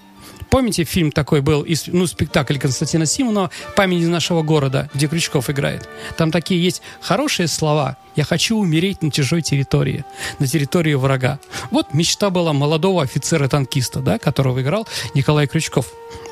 Помните, 0.50 0.84
фильм 0.84 1.12
такой 1.12 1.42
был, 1.42 1.66
ну, 1.88 2.06
спектакль 2.06 2.58
Константина 2.58 3.04
Симонова 3.04 3.50
«Память 3.76 4.06
нашего 4.06 4.42
города», 4.42 4.88
где 4.94 5.06
Крючков 5.06 5.50
играет. 5.50 5.86
Там 6.16 6.30
такие 6.30 6.62
есть 6.62 6.80
хорошие 7.02 7.48
слова. 7.48 7.98
«Я 8.18 8.24
хочу 8.24 8.58
умереть 8.58 9.00
на 9.00 9.12
чужой 9.12 9.42
территории, 9.42 10.04
на 10.40 10.48
территории 10.48 10.94
врага». 10.94 11.38
Вот 11.70 11.94
мечта 11.94 12.30
была 12.30 12.52
молодого 12.52 13.04
офицера-танкиста, 13.04 14.00
да, 14.00 14.18
которого 14.18 14.60
играл 14.60 14.88
Николай 15.14 15.46
Крючков. 15.46 15.86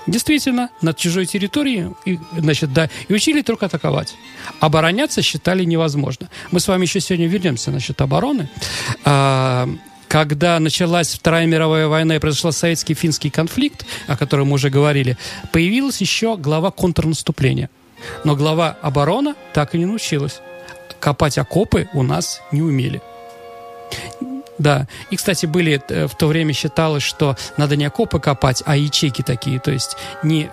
Действительно, 0.08 0.70
на 0.82 0.94
чужой 0.94 1.26
территории, 1.26 1.94
и, 2.04 2.18
значит, 2.36 2.72
да, 2.72 2.90
и 3.06 3.14
учили 3.14 3.42
только 3.42 3.66
атаковать. 3.66 4.16
Обороняться 4.58 5.22
считали 5.22 5.62
невозможно. 5.62 6.28
Мы 6.50 6.58
с 6.58 6.66
вами 6.66 6.86
еще 6.86 6.98
сегодня 6.98 7.28
вернемся 7.28 7.70
насчет 7.70 8.00
обороны. 8.00 8.50
А, 9.04 9.68
когда 10.08 10.58
началась 10.58 11.14
Вторая 11.14 11.46
мировая 11.46 11.86
война 11.86 12.16
и 12.16 12.18
произошел 12.18 12.50
советский 12.50 12.94
финский 12.94 13.30
конфликт, 13.30 13.86
о 14.08 14.16
котором 14.16 14.48
мы 14.48 14.54
уже 14.54 14.70
говорили, 14.70 15.16
появилась 15.52 16.00
еще 16.00 16.36
глава 16.36 16.72
контрнаступления. 16.72 17.70
Но 18.24 18.34
глава 18.34 18.76
оборона 18.82 19.36
так 19.54 19.76
и 19.76 19.78
не 19.78 19.86
научилась. 19.86 20.40
Копать 21.00 21.38
окопы 21.38 21.88
у 21.94 22.02
нас 22.02 22.40
не 22.52 22.62
умели. 22.62 23.00
Да. 24.58 24.86
И, 25.10 25.16
кстати, 25.16 25.46
были 25.46 25.82
э, 25.88 26.06
в 26.06 26.14
то 26.14 26.26
время 26.26 26.52
считалось, 26.52 27.02
что 27.02 27.36
надо 27.56 27.76
не 27.76 27.84
окопы 27.84 28.20
копать, 28.20 28.62
а 28.64 28.76
ячейки 28.76 29.22
такие. 29.22 29.60
То 29.60 29.70
есть 29.70 29.96
не, 30.22 30.50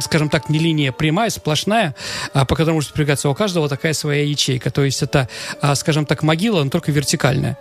скажем 0.00 0.28
так, 0.28 0.48
не 0.50 0.58
линия 0.58 0.92
прямая, 0.92 1.30
сплошная, 1.30 1.94
а 2.32 2.44
по 2.44 2.54
которой 2.54 2.74
может 2.74 2.92
пригаться 2.92 3.28
у 3.28 3.34
каждого 3.34 3.68
такая 3.68 3.94
своя 3.94 4.24
ячейка. 4.24 4.70
То 4.70 4.84
есть 4.84 5.02
это, 5.02 5.28
а, 5.60 5.74
скажем 5.74 6.04
так, 6.06 6.22
могила, 6.22 6.62
но 6.62 6.70
только 6.70 6.92
вертикальная. 6.92 7.56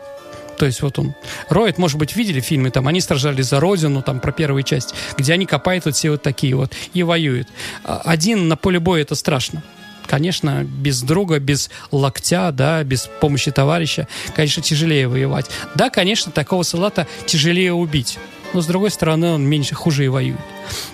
То 0.58 0.66
есть 0.66 0.82
вот 0.82 1.00
он 1.00 1.16
роет, 1.50 1.78
может 1.78 1.98
быть, 1.98 2.16
видели 2.16 2.40
фильмы, 2.40 2.70
там, 2.70 2.88
они 2.88 3.02
сражали 3.02 3.42
за 3.42 3.60
Родину, 3.60 4.02
там, 4.02 4.20
про 4.20 4.32
первую 4.32 4.64
часть, 4.64 4.94
где 5.18 5.34
они 5.34 5.46
копают 5.46 5.86
вот 5.86 5.96
все 5.96 6.12
вот 6.12 6.22
такие 6.22 6.56
вот 6.56 6.72
и 6.94 7.04
воюют. 7.04 7.48
А, 7.84 8.02
один 8.06 8.48
на 8.48 8.58
поле 8.58 8.80
боя 8.80 9.02
это 9.02 9.16
страшно. 9.16 9.64
Конечно, 10.08 10.64
без 10.64 11.02
друга, 11.02 11.40
без 11.40 11.70
локтя, 11.92 12.52
да, 12.52 12.84
без 12.84 13.10
помощи 13.22 13.52
товарища, 13.52 14.08
конечно, 14.36 14.62
тяжелее 14.62 15.08
воевать. 15.08 15.50
Да, 15.76 15.90
конечно, 15.90 16.32
такого 16.32 16.64
солдата 16.64 17.08
тяжелее 17.26 17.74
убить 17.74 18.18
но 18.54 18.62
с 18.62 18.68
другой 18.68 18.92
стороны 18.92 19.32
он 19.32 19.46
меньше, 19.46 19.76
хуже 19.76 20.06
и 20.06 20.08
воюет. 20.08 20.40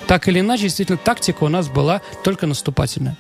Так 0.07 0.27
или 0.27 0.39
иначе, 0.39 0.63
действительно, 0.63 0.97
тактика 0.97 1.43
у 1.43 1.49
нас 1.49 1.67
была 1.67 2.01
только 2.23 2.47
наступательная. 2.47 3.17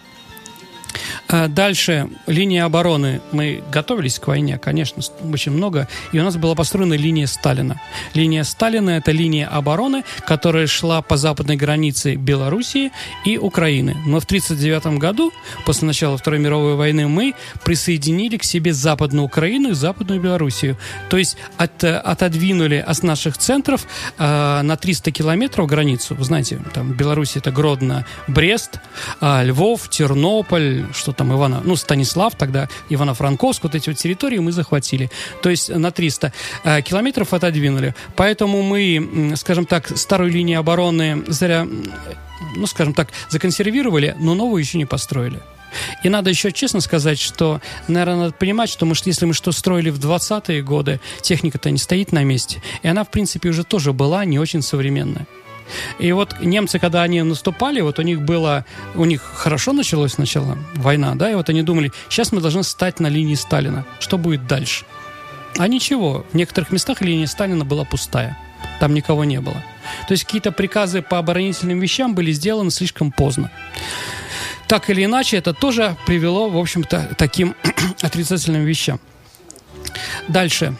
А 1.27 1.47
дальше, 1.47 2.09
линия 2.25 2.65
обороны. 2.65 3.21
Мы 3.31 3.63
готовились 3.71 4.17
к 4.17 4.27
войне, 4.27 4.57
конечно, 4.57 5.03
очень 5.31 5.51
много. 5.51 5.87
И 6.11 6.19
у 6.19 6.23
нас 6.23 6.37
была 6.37 6.55
построена 6.55 6.95
линия 6.95 7.27
Сталина. 7.27 7.79
Линия 8.15 8.43
Сталина– 8.43 8.89
это 8.91 9.11
линия 9.11 9.47
обороны, 9.47 10.03
которая 10.25 10.65
шла 10.65 11.01
по 11.01 11.17
западной 11.17 11.55
границе 11.55 12.15
Белоруссии 12.15 12.91
и 13.25 13.37
Украины. 13.37 13.95
Но 14.05 14.19
в 14.19 14.25
1939 14.25 14.99
году, 14.99 15.31
после 15.65 15.87
начала 15.87 16.17
Второй 16.17 16.39
мировой 16.39 16.75
войны, 16.75 17.07
мы 17.07 17.35
присоединили 17.63 18.37
к 18.37 18.43
себе 18.43 18.73
Западную 18.73 19.25
Украину 19.25 19.69
и 19.69 19.73
Западную 19.73 20.19
Белоруссию. 20.19 20.77
То 21.09 21.17
есть 21.17 21.37
от, 21.57 21.83
отодвинули 21.83 22.83
от 22.85 23.03
наших 23.03 23.37
центров 23.37 23.85
э, 24.17 24.61
на 24.63 24.75
300 24.75 25.11
километров 25.11 25.67
границу. 25.67 26.15
Вы 26.15 26.23
знаете, 26.23 26.59
там 26.73 26.93
Беларусь– 26.93 27.33
это 27.37 27.51
Гродно, 27.51 28.05
Брест, 28.27 28.79
э, 29.21 29.43
Львов, 29.45 29.89
Тернополь, 29.89 30.78
что 30.93 31.11
там 31.11 31.33
Ивана, 31.33 31.61
ну, 31.63 31.75
Станислав 31.75 32.35
тогда, 32.35 32.69
Ивано-Франковск, 32.89 33.63
вот 33.63 33.75
эти 33.75 33.89
вот 33.89 33.97
территории 33.97 34.39
мы 34.39 34.51
захватили. 34.51 35.09
То 35.41 35.49
есть 35.49 35.69
на 35.69 35.91
300 35.91 36.33
э, 36.63 36.81
километров 36.81 37.33
отодвинули. 37.33 37.95
Поэтому 38.15 38.61
мы, 38.61 39.33
скажем 39.35 39.65
так, 39.65 39.97
старую 39.97 40.31
линию 40.31 40.59
обороны 40.59 41.23
зря, 41.27 41.67
ну, 42.55 42.67
скажем 42.67 42.93
так, 42.93 43.09
законсервировали, 43.29 44.15
но 44.19 44.35
новую 44.35 44.61
еще 44.61 44.77
не 44.77 44.85
построили. 44.85 45.39
И 46.03 46.09
надо 46.09 46.29
еще 46.29 46.51
честно 46.51 46.81
сказать, 46.81 47.19
что, 47.19 47.61
наверное, 47.87 48.15
надо 48.15 48.33
понимать, 48.33 48.69
что, 48.69 48.85
может, 48.85 49.05
если 49.07 49.25
мы 49.25 49.33
что 49.33 49.51
строили 49.51 49.89
в 49.89 49.99
20-е 49.99 50.61
годы, 50.63 50.99
техника-то 51.21 51.69
не 51.69 51.77
стоит 51.77 52.11
на 52.11 52.23
месте. 52.23 52.61
И 52.81 52.87
она, 52.87 53.03
в 53.03 53.11
принципе, 53.11 53.49
уже 53.49 53.63
тоже 53.63 53.93
была 53.93 54.25
не 54.25 54.39
очень 54.39 54.61
современная. 54.61 55.27
И 55.99 56.11
вот 56.11 56.39
немцы, 56.41 56.79
когда 56.79 57.03
они 57.03 57.21
наступали, 57.21 57.81
вот 57.81 57.99
у 57.99 58.01
них 58.01 58.21
было, 58.21 58.65
у 58.95 59.05
них 59.05 59.21
хорошо 59.21 59.73
началась 59.73 60.13
сначала 60.13 60.57
война, 60.75 61.15
да, 61.15 61.31
и 61.31 61.35
вот 61.35 61.49
они 61.49 61.61
думали, 61.61 61.91
сейчас 62.09 62.31
мы 62.31 62.41
должны 62.41 62.63
стать 62.63 62.99
на 62.99 63.07
линии 63.07 63.35
Сталина. 63.35 63.85
Что 63.99 64.17
будет 64.17 64.47
дальше? 64.47 64.85
А 65.57 65.67
ничего, 65.67 66.25
в 66.31 66.35
некоторых 66.35 66.71
местах 66.71 67.01
линия 67.01 67.27
Сталина 67.27 67.65
была 67.65 67.83
пустая. 67.83 68.37
Там 68.79 68.93
никого 68.93 69.23
не 69.23 69.41
было. 69.41 69.57
То 70.07 70.13
есть 70.13 70.23
какие-то 70.23 70.51
приказы 70.51 71.01
по 71.01 71.17
оборонительным 71.17 71.79
вещам 71.79 72.15
были 72.15 72.31
сделаны 72.31 72.71
слишком 72.71 73.11
поздно. 73.11 73.51
Так 74.67 74.89
или 74.89 75.03
иначе, 75.03 75.37
это 75.37 75.53
тоже 75.53 75.97
привело, 76.05 76.49
в 76.49 76.57
общем-то, 76.57 77.15
таким 77.17 77.55
отрицательным 78.01 78.63
вещам. 78.63 78.99
Дальше. 80.27 80.75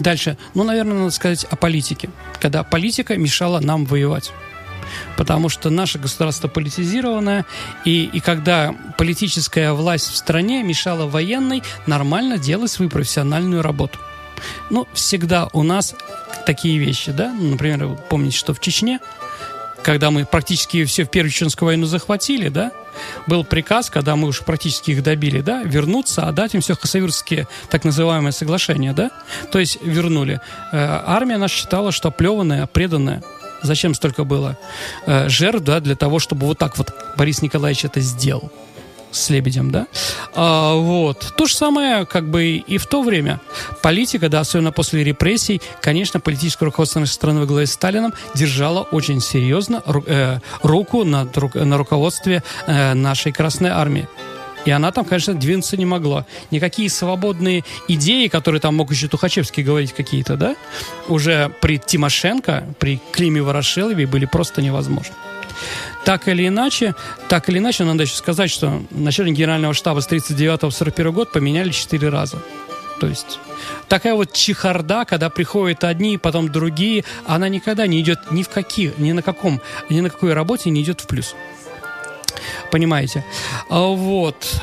Дальше. 0.00 0.36
Ну, 0.54 0.64
наверное, 0.64 0.98
надо 0.98 1.10
сказать 1.10 1.44
о 1.44 1.56
политике. 1.56 2.10
Когда 2.40 2.62
политика 2.62 3.16
мешала 3.16 3.60
нам 3.60 3.84
воевать 3.84 4.32
потому 5.16 5.48
что 5.48 5.70
наше 5.70 6.00
государство 6.00 6.48
политизированное, 6.48 7.46
и, 7.84 8.10
и 8.12 8.18
когда 8.18 8.74
политическая 8.98 9.72
власть 9.72 10.10
в 10.10 10.16
стране 10.16 10.64
мешала 10.64 11.06
военной 11.06 11.62
нормально 11.86 12.38
делать 12.38 12.72
свою 12.72 12.90
профессиональную 12.90 13.62
работу. 13.62 14.00
Ну, 14.68 14.88
всегда 14.92 15.48
у 15.52 15.62
нас 15.62 15.94
такие 16.44 16.78
вещи, 16.78 17.12
да, 17.12 17.32
например, 17.32 17.96
помните, 18.08 18.36
что 18.36 18.52
в 18.52 18.60
Чечне 18.60 18.98
когда 19.82 20.10
мы 20.10 20.24
практически 20.24 20.84
все 20.84 21.04
в 21.04 21.10
Первую 21.10 21.30
Чеченскую 21.30 21.68
войну 21.68 21.86
захватили, 21.86 22.48
да, 22.48 22.72
был 23.26 23.44
приказ, 23.44 23.90
когда 23.90 24.16
мы 24.16 24.28
уже 24.28 24.42
практически 24.42 24.92
их 24.92 25.02
добили, 25.02 25.40
да, 25.40 25.62
вернуться, 25.62 26.22
отдать 26.22 26.54
им 26.54 26.60
все 26.60 26.74
хасавюрские 26.74 27.48
так 27.70 27.84
называемые 27.84 28.32
соглашения, 28.32 28.92
да, 28.92 29.10
то 29.50 29.58
есть 29.58 29.78
вернули. 29.82 30.40
Э, 30.72 31.02
армия 31.06 31.38
наша 31.38 31.56
считала, 31.56 31.92
что 31.92 32.10
плеванная, 32.10 32.66
преданная. 32.66 33.22
Зачем 33.62 33.94
столько 33.94 34.24
было 34.24 34.56
э, 35.06 35.28
жертв, 35.28 35.64
да, 35.64 35.80
для 35.80 35.94
того, 35.94 36.18
чтобы 36.18 36.46
вот 36.46 36.58
так 36.58 36.78
вот 36.78 36.94
Борис 37.16 37.42
Николаевич 37.42 37.84
это 37.84 38.00
сделал 38.00 38.50
с 39.10 39.30
Лебедем, 39.30 39.70
да? 39.70 39.86
А, 40.34 40.74
вот. 40.74 41.34
То 41.36 41.46
же 41.46 41.54
самое, 41.54 42.06
как 42.06 42.28
бы 42.28 42.56
и 42.56 42.78
в 42.78 42.86
то 42.86 43.02
время. 43.02 43.40
Политика, 43.82 44.28
да, 44.28 44.40
особенно 44.40 44.72
после 44.72 45.04
репрессий, 45.04 45.60
конечно, 45.80 46.20
политическое 46.20 46.66
руководство 46.66 47.00
нашей 47.00 47.12
страны 47.12 47.40
во 47.40 47.46
главе 47.46 47.66
с 47.66 47.72
Сталином 47.72 48.12
держало 48.34 48.82
очень 48.82 49.20
серьезно 49.20 49.82
э, 50.06 50.38
руку 50.62 51.04
на, 51.04 51.28
на 51.54 51.76
руководстве 51.76 52.42
э, 52.66 52.94
нашей 52.94 53.32
Красной 53.32 53.70
Армии. 53.70 54.08
И 54.64 54.70
она 54.70 54.92
там, 54.92 55.04
конечно, 55.04 55.34
двинуться 55.34 55.76
не 55.76 55.86
могла. 55.86 56.26
Никакие 56.50 56.90
свободные 56.90 57.64
идеи, 57.88 58.28
которые 58.28 58.60
там 58.60 58.76
мог 58.76 58.90
еще 58.90 59.08
Тухачевский 59.08 59.62
говорить 59.62 59.92
какие-то, 59.92 60.36
да, 60.36 60.56
уже 61.08 61.50
при 61.60 61.78
Тимошенко, 61.78 62.64
при 62.78 63.00
Климе 63.12 63.42
Ворошилове 63.42 64.06
были 64.06 64.26
просто 64.26 64.60
невозможны. 64.60 65.14
Так 66.04 66.28
или 66.28 66.46
иначе, 66.48 66.94
так 67.28 67.48
или 67.48 67.58
иначе, 67.58 67.84
надо 67.84 68.04
еще 68.04 68.14
сказать, 68.14 68.50
что 68.50 68.82
начальник 68.90 69.36
генерального 69.36 69.74
штаба 69.74 70.00
с 70.00 70.06
39 70.06 70.60
по 70.60 70.70
41 70.70 71.12
год 71.12 71.32
поменяли 71.32 71.70
4 71.70 72.08
раза. 72.08 72.38
То 73.00 73.06
есть 73.06 73.38
такая 73.88 74.14
вот 74.14 74.32
чехарда, 74.32 75.04
когда 75.06 75.30
приходят 75.30 75.84
одни, 75.84 76.18
потом 76.18 76.52
другие, 76.52 77.04
она 77.26 77.48
никогда 77.48 77.86
не 77.86 78.00
идет 78.00 78.30
ни 78.30 78.42
в 78.42 78.50
какие, 78.50 78.92
ни 78.98 79.12
на 79.12 79.22
каком, 79.22 79.60
ни 79.88 80.00
на 80.00 80.10
какой 80.10 80.34
работе 80.34 80.70
не 80.70 80.82
идет 80.82 81.00
в 81.00 81.06
плюс. 81.06 81.34
Понимаете? 82.70 83.24
А 83.68 83.80
Вот 83.86 84.60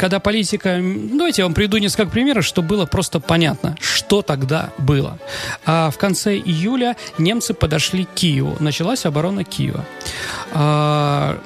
когда 0.00 0.18
политика... 0.18 0.80
Давайте 0.82 1.42
я 1.42 1.46
вам 1.46 1.52
приведу 1.52 1.76
несколько 1.76 2.10
примеров, 2.10 2.46
чтобы 2.46 2.68
было 2.68 2.86
просто 2.86 3.20
понятно, 3.20 3.76
что 3.82 4.22
тогда 4.22 4.70
было. 4.78 5.18
А 5.66 5.90
в 5.90 5.98
конце 5.98 6.38
июля 6.38 6.96
немцы 7.18 7.52
подошли 7.52 8.06
к 8.06 8.14
Киеву. 8.14 8.56
Началась 8.60 9.04
оборона 9.04 9.44
Киева. 9.44 9.84
А, 10.54 11.38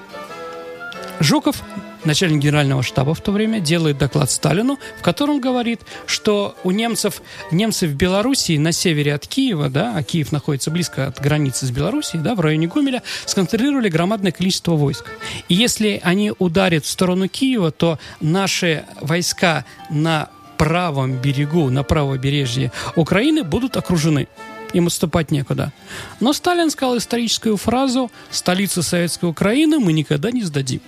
Жуков 1.18 1.64
начальник 2.04 2.40
генерального 2.40 2.82
штаба 2.82 3.14
в 3.14 3.20
то 3.20 3.32
время, 3.32 3.60
делает 3.60 3.98
доклад 3.98 4.30
Сталину, 4.30 4.78
в 4.98 5.02
котором 5.02 5.40
говорит, 5.40 5.80
что 6.06 6.56
у 6.64 6.70
немцев, 6.70 7.22
немцы 7.50 7.86
в 7.86 7.94
Белоруссии 7.94 8.58
на 8.58 8.72
севере 8.72 9.14
от 9.14 9.26
Киева, 9.26 9.68
да, 9.68 9.94
а 9.96 10.02
Киев 10.02 10.32
находится 10.32 10.70
близко 10.70 11.06
от 11.06 11.20
границы 11.20 11.66
с 11.66 11.70
Белоруссией, 11.70 12.22
да, 12.22 12.34
в 12.34 12.40
районе 12.40 12.66
Гомеля, 12.66 13.02
сконцентрировали 13.26 13.88
громадное 13.88 14.32
количество 14.32 14.72
войск. 14.72 15.06
И 15.48 15.54
если 15.54 16.00
они 16.02 16.32
ударят 16.38 16.84
в 16.84 16.88
сторону 16.88 17.28
Киева, 17.28 17.70
то 17.70 17.98
наши 18.20 18.84
войска 19.00 19.64
на 19.90 20.28
правом 20.56 21.16
берегу, 21.16 21.70
на 21.70 21.82
правобережье 21.82 22.72
Украины 22.96 23.42
будут 23.42 23.76
окружены 23.76 24.28
им 24.72 24.88
отступать 24.88 25.30
некуда. 25.30 25.72
Но 26.20 26.32
Сталин 26.32 26.70
сказал 26.70 26.98
историческую 26.98 27.56
фразу 27.56 28.10
«Столицу 28.30 28.82
Советской 28.82 29.26
Украины 29.26 29.78
мы 29.78 29.92
никогда 29.92 30.30
не 30.30 30.42
сдадим». 30.42 30.80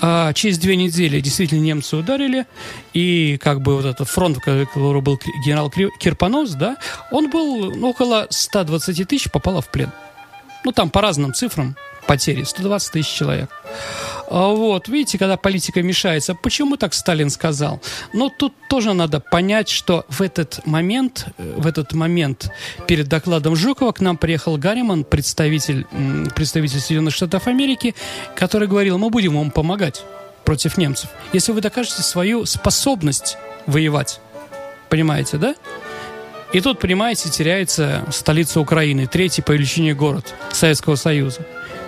А 0.00 0.32
через 0.32 0.58
две 0.58 0.76
недели 0.76 1.20
действительно 1.20 1.60
немцы 1.60 1.96
ударили, 1.96 2.46
и 2.92 3.38
как 3.40 3.62
бы 3.62 3.76
вот 3.76 3.84
этот 3.84 4.08
фронт, 4.08 4.38
который 4.38 5.00
был 5.00 5.18
генерал 5.44 5.70
Кирпонос, 5.70 6.52
да, 6.52 6.76
он 7.10 7.30
был 7.30 7.74
ну, 7.74 7.90
около 7.90 8.26
120 8.30 9.08
тысяч 9.08 9.30
попало 9.30 9.62
в 9.62 9.70
плен. 9.70 9.90
Ну, 10.66 10.72
там 10.72 10.90
по 10.90 11.00
разным 11.00 11.32
цифрам 11.32 11.76
потери, 12.08 12.42
120 12.42 12.92
тысяч 12.92 13.14
человек. 13.14 13.50
А 14.28 14.48
вот, 14.48 14.88
видите, 14.88 15.16
когда 15.16 15.36
политика 15.36 15.80
мешается, 15.80 16.34
почему 16.34 16.76
так 16.76 16.92
Сталин 16.92 17.30
сказал? 17.30 17.80
Но 18.12 18.30
тут 18.30 18.52
тоже 18.68 18.92
надо 18.92 19.20
понять, 19.20 19.68
что 19.68 20.04
в 20.08 20.22
этот 20.22 20.66
момент, 20.66 21.26
э, 21.38 21.54
в 21.56 21.68
этот 21.68 21.92
момент 21.92 22.50
перед 22.88 23.06
докладом 23.06 23.54
Жукова 23.54 23.92
к 23.92 24.00
нам 24.00 24.16
приехал 24.16 24.56
Гарриман, 24.56 25.04
представитель, 25.04 25.86
представитель 26.34 26.80
Соединенных 26.80 27.14
Штатов 27.14 27.46
Америки, 27.46 27.94
который 28.34 28.66
говорил, 28.66 28.98
мы 28.98 29.08
будем 29.10 29.36
вам 29.36 29.52
помогать 29.52 30.02
против 30.44 30.78
немцев, 30.78 31.10
если 31.32 31.52
вы 31.52 31.60
докажете 31.60 32.02
свою 32.02 32.44
способность 32.44 33.38
воевать. 33.66 34.18
Понимаете, 34.88 35.36
да? 35.36 35.54
И 36.52 36.60
тут, 36.60 36.78
понимаете, 36.78 37.28
теряется 37.28 38.04
столица 38.10 38.60
Украины, 38.60 39.06
третий 39.06 39.42
по 39.42 39.52
величине 39.52 39.94
город 39.94 40.34
Советского 40.52 40.94
Союза. 40.94 41.40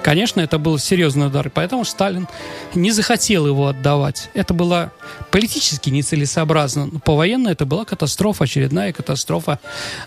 Конечно, 0.03 0.41
это 0.41 0.59
был 0.59 0.79
серьезный 0.79 1.27
удар, 1.27 1.51
поэтому 1.51 1.85
Сталин 1.85 2.29
не 2.75 2.91
захотел 2.91 3.47
его 3.47 3.67
отдавать. 3.67 4.31
Это 4.35 4.55
было 4.55 4.93
политически 5.31 5.91
нецелесообразно. 5.91 6.87
Но 6.87 6.99
по 6.99 7.17
военно 7.17 7.49
это 7.49 7.67
была 7.67 7.85
катастрофа, 7.85 8.45
очередная 8.45 8.93
катастрофа 8.93 9.59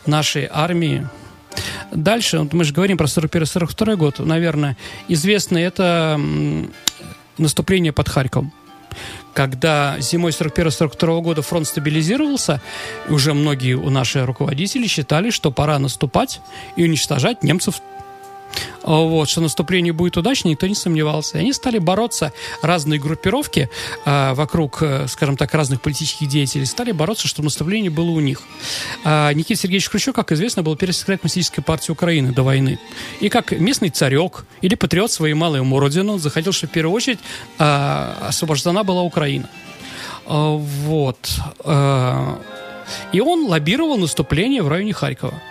нашей 0.05 0.47
армии. 0.51 1.07
Дальше, 1.91 2.39
вот 2.39 2.53
мы 2.53 2.63
же 2.63 2.73
говорим 2.73 2.97
про 2.97 3.05
41-42 3.05 3.95
год, 3.97 4.19
наверное, 4.19 4.77
известно 5.07 5.57
это 5.57 6.19
наступление 7.37 7.91
под 7.91 8.07
Харьковом 8.07 8.53
когда 9.33 9.99
зимой 9.99 10.31
41-42 10.31 11.21
года 11.21 11.41
фронт 11.41 11.67
стабилизировался, 11.67 12.61
уже 13.09 13.33
многие 13.33 13.73
у 13.73 13.89
наших 13.89 14.25
руководителей 14.25 14.87
считали, 14.87 15.29
что 15.29 15.51
пора 15.51 15.79
наступать 15.79 16.41
и 16.75 16.83
уничтожать 16.83 17.43
немцев 17.43 17.81
вот, 18.83 19.29
что 19.29 19.41
наступление 19.41 19.93
будет 19.93 20.17
удачно, 20.17 20.49
никто 20.49 20.67
не 20.67 20.75
сомневался. 20.75 21.37
И 21.37 21.41
они 21.41 21.53
стали 21.53 21.77
бороться, 21.77 22.33
разные 22.61 22.99
группировки 22.99 23.69
э, 24.05 24.33
вокруг, 24.33 24.83
скажем 25.07 25.37
так, 25.37 25.53
разных 25.53 25.81
политических 25.81 26.27
деятелей, 26.27 26.65
стали 26.65 26.91
бороться, 26.91 27.27
чтобы 27.27 27.45
наступление 27.45 27.91
было 27.91 28.09
у 28.09 28.19
них. 28.19 28.41
Э, 29.03 29.31
Никита 29.33 29.61
Сергеевич 29.61 29.89
Хрущев, 29.89 30.13
как 30.15 30.31
известно, 30.31 30.63
был 30.63 30.75
первый 30.75 30.93
секретарь 30.93 31.17
Коммунистической 31.19 31.63
партии 31.63 31.91
Украины 31.91 32.31
до 32.31 32.43
войны. 32.43 32.79
И 33.19 33.29
как 33.29 33.51
местный 33.51 33.89
царек 33.89 34.45
или 34.61 34.75
патриот 34.75 35.11
своей 35.11 35.33
малой 35.33 35.59
ему 35.59 35.79
родину, 35.79 36.17
захотел, 36.17 36.51
чтобы 36.51 36.71
в 36.71 36.73
первую 36.73 36.95
очередь 36.95 37.19
э, 37.59 38.13
освобождена 38.21 38.83
была 38.83 39.03
Украина. 39.03 39.49
Э, 40.25 40.57
вот. 40.57 41.29
Э, 41.63 42.35
и 43.13 43.21
он 43.21 43.45
лоббировал 43.45 43.97
наступление 43.97 44.63
в 44.63 44.67
районе 44.67 44.93
Харькова 44.93 45.41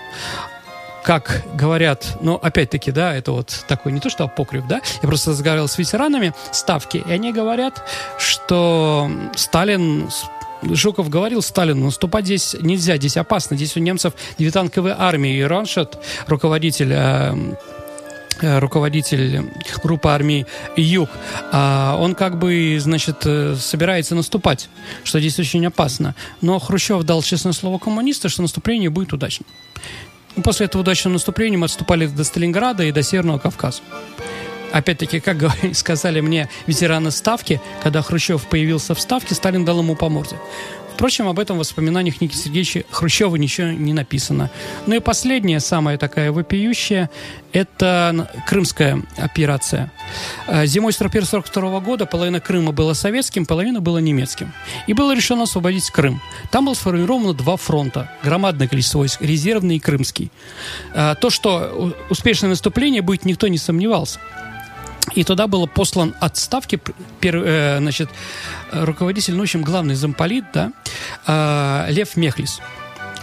как 1.04 1.44
говорят, 1.54 2.18
ну, 2.20 2.34
опять-таки, 2.34 2.92
да, 2.92 3.14
это 3.14 3.32
вот 3.32 3.64
такой 3.68 3.92
не 3.92 4.00
то 4.00 4.10
что 4.10 4.24
апокриф, 4.24 4.66
да, 4.66 4.80
я 5.02 5.08
просто 5.08 5.30
разговаривал 5.30 5.68
с 5.68 5.78
ветеранами 5.78 6.34
ставки, 6.52 7.02
и 7.06 7.12
они 7.12 7.32
говорят, 7.32 7.82
что 8.18 9.10
Сталин 9.34 10.08
Жуков 10.62 11.08
говорил 11.08 11.42
Сталину, 11.42 11.86
наступать 11.86 12.24
здесь 12.24 12.54
нельзя, 12.60 12.96
здесь 12.96 13.16
опасно. 13.16 13.56
Здесь 13.56 13.76
у 13.76 13.80
немцев 13.80 14.14
две 14.38 14.50
танковые 14.50 14.94
армии. 14.98 15.38
И 15.38 15.42
Раншет, 15.42 15.98
руководитель 16.26 16.92
э, 16.92 17.34
э, 18.40 18.58
руководитель 18.58 19.50
группы 19.82 20.08
армии 20.08 20.46
Юг, 20.76 21.08
а 21.52 21.96
он 21.98 22.14
как 22.14 22.38
бы, 22.38 22.76
значит, 22.78 23.22
э, 23.24 23.56
собирается 23.58 24.14
наступать, 24.14 24.68
что 25.04 25.18
здесь 25.18 25.38
очень 25.38 25.66
опасно. 25.66 26.14
Но 26.40 26.58
Хрущев 26.58 27.02
дал 27.04 27.22
честное 27.22 27.52
слово 27.52 27.78
коммуниста, 27.78 28.28
что 28.28 28.42
наступление 28.42 28.90
будет 28.90 29.12
удачным. 29.12 29.46
После 30.42 30.66
этого 30.66 30.82
удачного 30.82 31.14
наступления 31.14 31.58
мы 31.58 31.66
отступали 31.66 32.06
до 32.06 32.24
Сталинграда 32.24 32.84
и 32.84 32.92
до 32.92 33.02
Северного 33.02 33.38
Кавказа. 33.38 33.82
Опять-таки, 34.72 35.20
как 35.20 35.36
сказали 35.74 36.20
мне 36.20 36.48
ветераны 36.66 37.10
Ставки, 37.10 37.60
когда 37.82 38.02
Хрущев 38.02 38.46
появился 38.46 38.94
в 38.94 39.00
Ставке, 39.00 39.34
Сталин 39.34 39.64
дал 39.64 39.80
ему 39.80 39.96
по 39.96 40.08
морде. 40.08 40.36
Впрочем, 41.00 41.28
об 41.28 41.38
этом 41.38 41.56
в 41.56 41.60
воспоминаниях 41.60 42.20
Никиты 42.20 42.42
Сергеевича 42.42 42.84
Хрущева 42.90 43.34
ничего 43.36 43.68
не 43.68 43.94
написано. 43.94 44.50
Ну 44.84 44.96
и 44.96 44.98
последняя, 44.98 45.58
самая 45.58 45.96
такая 45.96 46.30
вопиющая, 46.30 47.08
это 47.54 48.30
крымская 48.46 49.02
операция. 49.16 49.90
Э, 50.46 50.66
зимой 50.66 50.92
41-42 50.92 51.80
года 51.80 52.04
половина 52.04 52.38
Крыма 52.38 52.72
была 52.72 52.92
советским, 52.92 53.46
половина 53.46 53.80
была 53.80 54.02
немецким. 54.02 54.52
И 54.86 54.92
было 54.92 55.16
решено 55.16 55.44
освободить 55.44 55.90
Крым. 55.90 56.20
Там 56.50 56.66
было 56.66 56.74
сформировано 56.74 57.32
два 57.32 57.56
фронта. 57.56 58.12
Громадное 58.22 58.68
количество 58.68 58.98
войск, 58.98 59.22
резервный 59.22 59.76
и 59.76 59.80
крымский. 59.80 60.30
Э, 60.92 61.14
то, 61.18 61.30
что 61.30 61.94
успешное 62.10 62.50
наступление 62.50 63.00
будет, 63.00 63.24
никто 63.24 63.48
не 63.48 63.56
сомневался. 63.56 64.20
И 65.14 65.24
туда 65.24 65.46
был 65.46 65.66
послан 65.66 66.14
отставки 66.20 66.80
пер, 67.20 67.36
э, 67.36 67.78
значит, 67.78 68.08
руководитель, 68.72 69.34
ну, 69.34 69.40
в 69.40 69.42
общем, 69.42 69.62
главный 69.62 69.94
замполит, 69.94 70.44
да, 70.52 70.72
э, 71.26 71.92
Лев 71.92 72.16
Мехлис. 72.16 72.60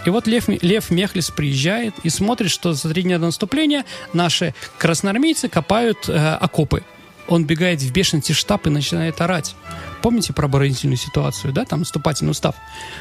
И 0.04 0.10
вот 0.10 0.26
Лев, 0.26 0.48
Лев 0.48 0.90
Мехлис 0.90 1.30
приезжает 1.30 1.94
и 2.02 2.08
смотрит, 2.08 2.50
что 2.50 2.72
за 2.72 2.88
три 2.88 3.02
дня 3.02 3.18
до 3.18 3.26
наступления 3.26 3.84
наши 4.12 4.54
красноармейцы 4.78 5.48
копают 5.48 6.08
э, 6.08 6.34
окопы. 6.40 6.84
Он 7.26 7.44
бегает 7.44 7.82
в 7.82 7.92
бешенстве 7.92 8.34
штаб 8.34 8.66
и 8.66 8.70
начинает 8.70 9.20
орать. 9.20 9.54
Помните 10.00 10.32
про 10.32 10.46
оборонительную 10.46 10.96
ситуацию, 10.96 11.52
да, 11.52 11.64
там 11.66 11.80
наступательный 11.80 12.30
устав? 12.30 12.54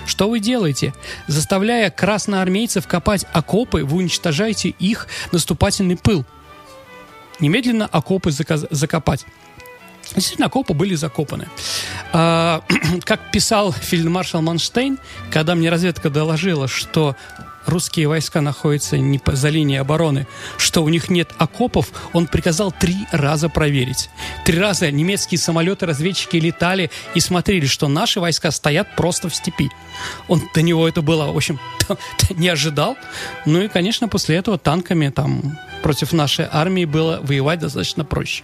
Что 0.06 0.30
вы 0.30 0.40
делаете? 0.40 0.94
Заставляя 1.28 1.90
красноармейцев 1.90 2.88
копать 2.88 3.26
окопы, 3.32 3.86
вы 3.86 3.98
уничтожаете 4.00 4.70
их 4.70 5.08
наступательный 5.32 5.96
пыл 5.96 6.26
немедленно 7.40 7.86
окопы 7.86 8.32
закопать. 8.32 9.26
Действительно, 10.16 10.48
окопы 10.48 10.74
были 10.74 10.96
закопаны. 10.96 11.48
А, 12.14 12.64
как 13.04 13.32
писал 13.32 13.72
фельдмаршал 13.72 14.42
Манштейн, 14.42 14.98
когда 15.32 15.56
мне 15.56 15.70
разведка 15.70 16.10
доложила, 16.10 16.68
что 16.68 17.16
русские 17.68 18.08
войска 18.08 18.42
находятся 18.42 18.98
не 18.98 19.20
по, 19.20 19.36
за 19.36 19.50
линией 19.50 19.78
обороны, 19.78 20.28
что 20.58 20.84
у 20.84 20.90
них 20.90 21.10
нет 21.10 21.30
окопов, 21.38 21.92
он 22.14 22.28
приказал 22.28 22.72
три 22.72 22.96
раза 23.12 23.50
проверить. 23.50 24.10
Три 24.46 24.60
раза 24.60 24.90
немецкие 24.92 25.38
самолеты-разведчики 25.38 26.38
летали 26.38 26.90
и 27.14 27.20
смотрели, 27.20 27.66
что 27.66 27.88
наши 27.88 28.20
войска 28.20 28.52
стоят 28.52 28.96
просто 28.96 29.30
в 29.30 29.36
степи. 29.36 29.70
Он 30.28 30.42
до 30.54 30.62
него 30.62 30.88
это 30.88 31.02
было, 31.02 31.32
в 31.32 31.38
общем, 31.38 31.60
не 32.32 32.50
ожидал. 32.50 32.98
Ну 33.46 33.62
и, 33.62 33.68
конечно, 33.68 34.08
после 34.08 34.38
этого 34.38 34.58
танками 34.58 35.10
там 35.10 35.58
против 35.84 36.14
нашей 36.14 36.48
армии 36.52 36.86
было 36.86 37.20
воевать 37.22 37.60
достаточно 37.60 38.04
проще. 38.06 38.44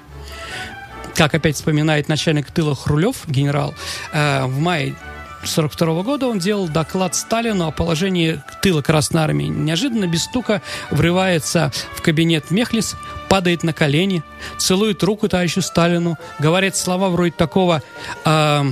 Как 1.15 1.35
опять 1.35 1.55
вспоминает 1.55 2.07
начальник 2.07 2.51
тыла 2.51 2.75
Хрулев, 2.75 3.27
генерал, 3.27 3.75
э, 4.13 4.45
в 4.45 4.59
мае 4.59 4.95
1942 5.43 6.03
года 6.03 6.27
он 6.27 6.39
делал 6.39 6.69
доклад 6.69 7.15
Сталину 7.15 7.67
о 7.67 7.71
положении 7.71 8.41
тыла 8.61 8.81
Красной 8.81 9.21
Армии. 9.21 9.47
Неожиданно 9.47 10.07
без 10.07 10.23
стука 10.23 10.61
врывается 10.89 11.71
в 11.95 12.01
кабинет 12.01 12.49
Мехлис, 12.49 12.95
падает 13.27 13.63
на 13.63 13.73
колени, 13.73 14.23
целует 14.57 15.03
руку 15.03 15.27
товарищу 15.27 15.61
Сталину, 15.61 16.17
говорит 16.39 16.77
слова 16.77 17.09
вроде 17.09 17.31
такого, 17.31 17.83
э, 18.23 18.63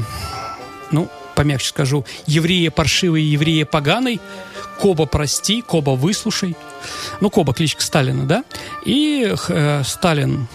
ну, 0.92 1.10
помягче 1.36 1.70
скажу, 1.70 2.06
еврея 2.26 2.72
паршивый, 2.72 3.24
еврея 3.24 3.66
поганый, 3.66 4.22
Коба 4.80 5.06
прости, 5.06 5.62
Коба 5.62 5.92
выслушай. 5.92 6.56
Ну, 7.20 7.30
Коба 7.30 7.54
кличка 7.54 7.82
Сталина, 7.82 8.26
да? 8.26 8.44
И 8.86 9.36
э, 9.50 9.84
Сталин 9.86 10.48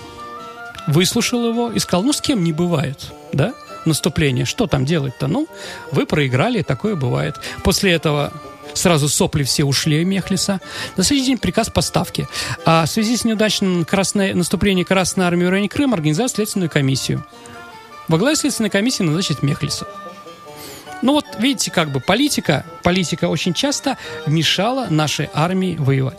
выслушал 0.87 1.49
его 1.49 1.71
и 1.71 1.79
сказал, 1.79 2.05
ну, 2.05 2.13
с 2.13 2.21
кем 2.21 2.43
не 2.43 2.53
бывает, 2.53 3.13
да? 3.33 3.55
Наступление. 3.87 4.45
Что 4.45 4.67
там 4.67 4.85
делать-то? 4.85 5.29
Ну, 5.29 5.49
вы 5.93 6.07
проиграли, 6.07 6.63
такое 6.63 6.97
бывает. 6.97 7.37
После 7.63 7.93
этого 7.93 8.33
сразу 8.75 9.09
сопли 9.09 9.43
все 9.45 9.65
ушли 9.65 10.05
Мехлиса. 10.05 10.61
На 10.97 11.05
следующий 11.05 11.29
день 11.31 11.39
приказ 11.39 11.71
поставки. 11.71 12.29
А 12.65 12.85
в 12.85 12.91
связи 12.91 13.17
с 13.17 13.25
неудачным 13.25 13.85
красное, 13.85 14.35
наступлением 14.35 14.85
Красной 14.87 15.25
Армии 15.25 15.47
в 15.47 15.51
районе 15.51 15.69
Крыма 15.69 15.95
организовать 15.95 16.33
следственную 16.33 16.69
комиссию. 16.69 17.25
Во 18.09 18.19
главе 18.19 18.37
следственной 18.37 18.71
комиссии 18.71 19.03
назначит 19.03 19.43
Мехлиса. 19.43 19.87
Ну 21.03 21.13
вот, 21.13 21.25
видите, 21.39 21.71
как 21.71 21.91
бы 21.91 22.01
политика, 22.01 22.65
политика 22.83 23.29
очень 23.29 23.55
часто 23.55 23.99
мешала 24.27 24.87
нашей 24.91 25.29
армии 25.35 25.77
воевать. 25.79 26.19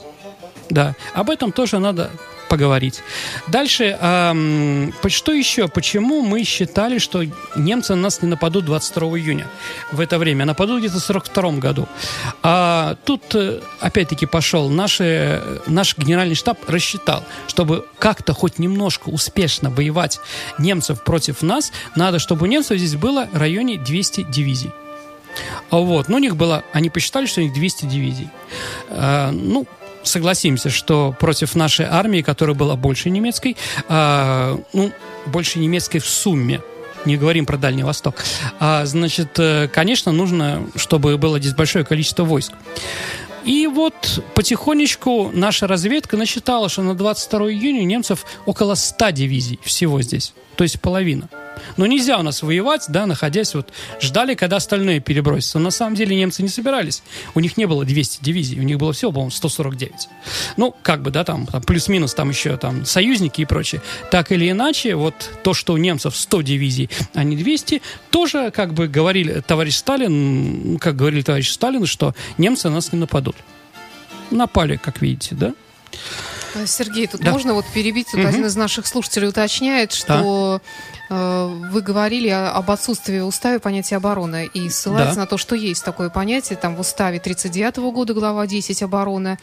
Да, 0.70 0.96
об 1.14 1.30
этом 1.30 1.52
тоже 1.52 1.80
надо 1.80 2.12
поговорить. 2.48 3.02
Дальше, 3.48 3.98
эм, 4.00 4.94
что 5.08 5.32
еще? 5.32 5.68
Почему 5.68 6.22
мы 6.22 6.44
считали, 6.44 6.98
что 6.98 7.24
немцы 7.56 7.96
на 7.96 8.04
нас 8.04 8.22
не 8.22 8.28
нападут 8.28 8.66
22 8.66 9.20
июня 9.20 9.48
в 9.92 10.00
это 10.00 10.18
время? 10.18 10.46
Нападут 10.46 10.80
где-то 10.80 11.00
в 11.00 11.04
42 11.04 11.52
году. 11.60 11.88
А 12.44 12.96
тут, 13.06 13.24
э, 13.36 13.62
опять-таки, 13.80 14.26
пошел 14.26 14.70
наш, 14.70 15.00
наш 15.68 15.98
генеральный 15.98 16.36
штаб 16.36 16.58
рассчитал, 16.68 17.24
чтобы 17.48 17.86
как-то 18.00 18.34
хоть 18.34 18.60
немножко 18.60 19.10
успешно 19.10 19.70
воевать 19.70 20.20
немцев 20.58 21.04
против 21.04 21.42
нас, 21.42 21.72
надо, 21.96 22.20
чтобы 22.20 22.44
у 22.44 22.50
немцев 22.50 22.78
здесь 22.78 22.96
было 22.96 23.28
в 23.32 23.38
районе 23.38 23.78
200 23.78 24.24
дивизий. 24.30 24.72
Вот. 25.72 26.10
Но 26.10 26.18
у 26.18 26.20
них 26.20 26.36
было, 26.36 26.64
они 26.74 26.90
посчитали, 26.90 27.26
что 27.26 27.42
у 27.42 27.44
них 27.44 27.54
200 27.54 27.86
дивизий. 27.86 28.30
А, 28.90 29.32
ну, 29.32 29.68
согласимся, 30.04 30.70
что 30.70 31.16
против 31.20 31.56
нашей 31.56 31.86
армии, 31.86 32.22
которая 32.22 32.56
была 32.56 32.76
больше 32.76 33.10
немецкой, 33.10 33.58
э, 33.88 34.58
ну, 34.74 34.92
больше 35.26 35.60
немецкой 35.60 36.00
в 36.00 36.08
сумме, 36.08 36.62
не 37.06 37.18
говорим 37.18 37.46
про 37.46 37.58
Дальний 37.58 37.84
Восток. 37.84 38.24
А, 38.60 38.86
значит, 38.86 39.40
э, 39.40 39.68
конечно, 39.68 40.12
нужно, 40.12 40.68
чтобы 40.76 41.18
было 41.18 41.40
здесь 41.40 41.54
большое 41.54 41.86
количество 41.86 42.24
войск. 42.24 42.54
И 43.46 43.66
вот 43.66 44.22
потихонечку 44.34 45.32
наша 45.34 45.68
разведка 45.68 46.18
насчитала, 46.18 46.68
что 46.68 46.82
на 46.82 46.96
22 46.96 47.52
июня 47.52 47.86
немцев 47.86 48.26
около 48.46 48.76
100 48.76 49.12
дивизий 49.12 49.60
всего 49.64 50.02
здесь, 50.02 50.34
то 50.58 50.64
есть 50.64 50.82
половина. 50.82 51.30
Но 51.78 51.86
нельзя 51.86 52.18
у 52.18 52.24
нас 52.24 52.42
воевать, 52.44 52.86
да, 52.90 53.06
находясь 53.06 53.54
вот, 53.54 53.72
ждали, 54.02 54.36
когда 54.36 54.58
остальные 54.58 55.00
перебросятся. 55.00 55.60
На 55.60 55.72
самом 55.72 55.96
деле 55.96 56.16
немцы 56.16 56.42
не 56.44 56.50
собирались. 56.50 57.04
У 57.36 57.40
них 57.40 57.58
не 57.58 57.66
было 57.66 57.86
200 57.86 58.24
дивизий, 58.24 58.60
у 58.60 58.64
них 58.64 58.78
было 58.78 58.94
всего, 58.94 59.12
по-моему, 59.12 59.32
149. 59.32 59.92
Ну, 60.58 60.76
как 60.82 61.02
бы, 61.02 61.12
да, 61.12 61.24
там, 61.24 61.46
там 61.46 61.62
плюс-минус 61.62 62.14
там 62.14 62.30
еще 62.30 62.58
там 62.58 62.86
союзники 62.86 63.42
и 63.42 63.46
прочее. 63.46 63.82
Так 64.12 64.32
или 64.32 64.50
иначе, 64.50 64.96
вот 64.96 65.14
то, 65.44 65.54
что 65.54 65.74
у 65.74 65.78
немцев 65.78 66.16
100 66.16 66.42
дивизий, 66.42 66.90
а 67.14 67.24
не 67.24 67.36
200, 67.36 67.82
тоже, 68.12 68.52
как 68.52 68.74
бы 68.74 68.88
говорили 68.88 69.42
товарищ 69.46 69.76
Сталин, 69.76 70.78
как 70.80 70.96
говорили 70.96 71.22
товарищ 71.22 71.50
Сталин, 71.50 71.86
что 71.86 72.16
немцы 72.38 72.70
нас 72.70 72.92
не 72.92 73.00
нападут. 73.00 73.36
Напали, 74.32 74.78
как 74.78 75.02
видите, 75.02 75.36
да? 75.36 75.54
Сергей, 76.66 77.08
тут 77.08 77.22
да. 77.22 77.32
можно 77.32 77.54
вот 77.54 77.66
перебить? 77.74 78.08
Тут 78.12 78.22
угу. 78.22 78.28
один 78.28 78.46
из 78.46 78.56
наших 78.56 78.88
слушателей 78.88 79.28
уточняет, 79.30 79.92
что 79.92 80.62
да. 81.10 81.16
э, 81.16 81.70
вы 81.72 81.82
говорили 81.82 82.30
об 82.30 82.70
отсутствии 82.72 83.20
в 83.20 83.28
уставе 83.28 83.60
понятия 83.60 83.98
обороны 83.98 84.50
и 84.54 84.70
ссылается 84.70 85.16
да. 85.16 85.22
на 85.22 85.28
то, 85.28 85.38
что 85.38 85.56
есть 85.56 85.84
такое 85.84 86.10
понятие 86.10 86.58
там 86.58 86.76
в 86.76 86.80
уставе 86.80 87.20
39 87.20 87.78
года, 87.78 88.14
глава 88.14 88.48
10 88.48 88.84
обороны 88.84 89.38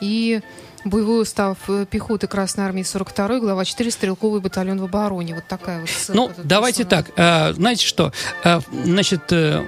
и 0.00 0.40
Боевой 0.84 1.22
устав 1.22 1.58
э, 1.68 1.86
пехоты 1.90 2.28
Красной 2.28 2.64
Армии 2.64 2.82
42 2.82 3.40
глава 3.40 3.64
4 3.64 3.90
стрелковый 3.90 4.40
батальон 4.40 4.80
в 4.80 4.84
обороне. 4.84 5.34
Вот 5.34 5.44
такая 5.48 5.80
вот 5.80 5.90
ссылка. 5.90 6.12
Ну, 6.16 6.30
давайте 6.44 6.84
так. 6.84 7.06
А, 7.16 7.52
знаете 7.52 7.84
что? 7.84 8.12
А, 8.44 8.60
значит, 8.84 9.32
э, 9.32 9.66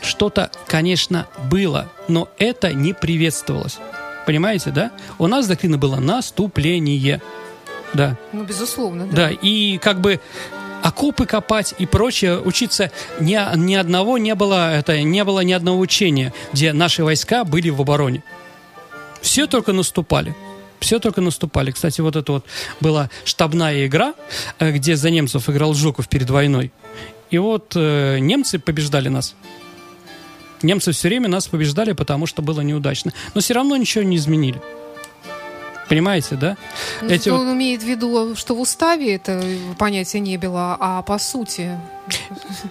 что-то, 0.00 0.50
конечно, 0.66 1.26
было, 1.50 1.90
но 2.06 2.28
это 2.38 2.72
не 2.72 2.92
приветствовалось. 2.92 3.78
Понимаете, 4.28 4.72
да? 4.72 4.90
У 5.18 5.26
нас 5.26 5.46
доктрина 5.46 5.78
была 5.78 6.00
наступление. 6.00 7.22
Да. 7.94 8.14
Ну, 8.34 8.44
безусловно, 8.44 9.06
да. 9.06 9.16
Да, 9.16 9.30
и 9.30 9.78
как 9.78 10.02
бы 10.02 10.20
окопы 10.82 11.24
копать 11.24 11.74
и 11.78 11.86
прочее, 11.86 12.38
учиться 12.38 12.92
ни, 13.20 13.38
ни 13.56 13.74
одного 13.74 14.18
не 14.18 14.34
было, 14.34 14.74
это 14.74 15.02
не 15.02 15.24
было 15.24 15.40
ни 15.40 15.52
одного 15.52 15.78
учения, 15.78 16.34
где 16.52 16.74
наши 16.74 17.02
войска 17.02 17.44
были 17.44 17.70
в 17.70 17.80
обороне. 17.80 18.22
Все 19.22 19.46
только 19.46 19.72
наступали. 19.72 20.36
Все 20.78 20.98
только 20.98 21.22
наступали. 21.22 21.70
Кстати, 21.70 22.02
вот 22.02 22.14
это 22.14 22.32
вот 22.32 22.44
была 22.80 23.08
штабная 23.24 23.86
игра, 23.86 24.12
э, 24.58 24.72
где 24.72 24.94
за 24.96 25.08
немцев 25.08 25.48
играл 25.48 25.72
Жуков 25.72 26.06
перед 26.06 26.28
войной. 26.28 26.70
И 27.30 27.38
вот 27.38 27.72
э, 27.76 28.18
немцы 28.18 28.58
побеждали 28.58 29.08
нас. 29.08 29.34
Немцы 30.62 30.92
все 30.92 31.08
время 31.08 31.28
нас 31.28 31.46
побеждали, 31.46 31.92
потому 31.92 32.26
что 32.26 32.42
было 32.42 32.60
неудачно. 32.60 33.12
Но 33.34 33.40
все 33.40 33.54
равно 33.54 33.76
ничего 33.76 34.04
не 34.04 34.16
изменили. 34.16 34.60
Понимаете, 35.88 36.36
да? 36.36 36.56
Ну, 37.00 37.08
Эти 37.08 37.30
он 37.30 37.46
вот... 37.46 37.54
имеет 37.54 37.82
в 37.82 37.86
виду, 37.86 38.36
что 38.36 38.54
в 38.54 38.60
уставе 38.60 39.14
это 39.14 39.42
понятие 39.78 40.20
не 40.20 40.36
было, 40.36 40.76
а 40.78 41.02
по 41.02 41.18
сути... 41.18 41.78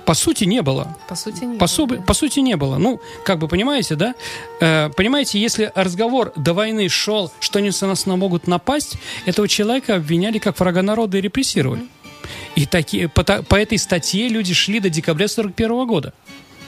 По 0.06 0.14
сути 0.14 0.44
не 0.46 0.62
было. 0.62 0.96
По 1.10 1.16
сути 1.16 1.44
не 1.44 1.54
по 1.54 1.60
было. 1.60 1.68
Су... 1.68 1.88
Да. 1.88 2.02
По 2.02 2.14
сути 2.14 2.40
не 2.40 2.56
было. 2.56 2.78
Ну, 2.78 3.02
как 3.26 3.40
бы 3.40 3.48
понимаете, 3.48 3.96
да? 3.96 4.14
Э, 4.60 4.90
понимаете, 4.96 5.40
если 5.40 5.72
разговор 5.76 6.32
до 6.36 6.54
войны 6.54 6.90
шел, 6.90 7.32
что 7.40 7.60
они 7.60 7.72
на 7.82 7.88
нас 7.88 8.06
могут 8.06 8.48
напасть, 8.48 8.98
этого 9.26 9.48
человека 9.48 9.96
обвиняли 9.96 10.38
как 10.38 10.60
врага 10.60 10.84
народа 10.84 11.18
и 11.18 11.22
репрессировали. 11.22 11.82
Mm-hmm. 11.82 12.08
И 12.56 12.66
такие, 12.66 13.08
по, 13.08 13.24
по 13.24 13.56
этой 13.56 13.78
статье 13.78 14.28
люди 14.28 14.54
шли 14.54 14.80
до 14.80 14.90
декабря 14.90 15.28
41 15.28 15.86
года. 15.86 16.14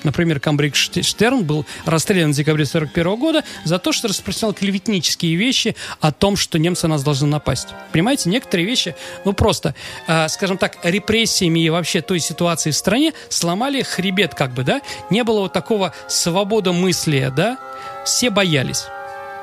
Например, 0.04 0.40
Камбрик 0.40 0.76
Штерн 0.76 1.44
был 1.44 1.66
расстрелян 1.86 2.32
в 2.32 2.36
декабре 2.36 2.64
1941 2.64 3.20
года 3.20 3.44
за 3.64 3.80
то, 3.80 3.92
что 3.92 4.08
распространял 4.08 4.54
клеветнические 4.54 5.36
вещи 5.36 5.76
о 6.00 6.12
том, 6.12 6.38
что 6.38 6.60
немцы 6.60 6.88
на 6.88 6.96
нас 6.96 7.04
должны 7.04 7.28
напасть. 7.28 7.70
Понимаете, 7.92 8.30
некоторые 8.30 8.66
вещи, 8.66 8.96
ну 9.26 9.34
просто, 9.34 9.76
э, 10.08 10.28
скажем 10.30 10.58
так, 10.58 10.78
репрессиями 10.84 11.60
и 11.60 11.70
вообще 11.70 12.02
той 12.02 12.20
ситуации 12.20 12.72
в 12.72 12.76
стране 12.76 13.14
сломали 13.30 13.82
хребет 13.82 14.36
как 14.36 14.54
бы, 14.54 14.64
да? 14.64 14.82
Не 15.10 15.24
было 15.24 15.42
вот 15.42 15.54
такого 15.54 15.94
свободомыслия, 16.08 17.30
да? 17.32 17.58
Все 18.06 18.30
боялись. 18.30 18.86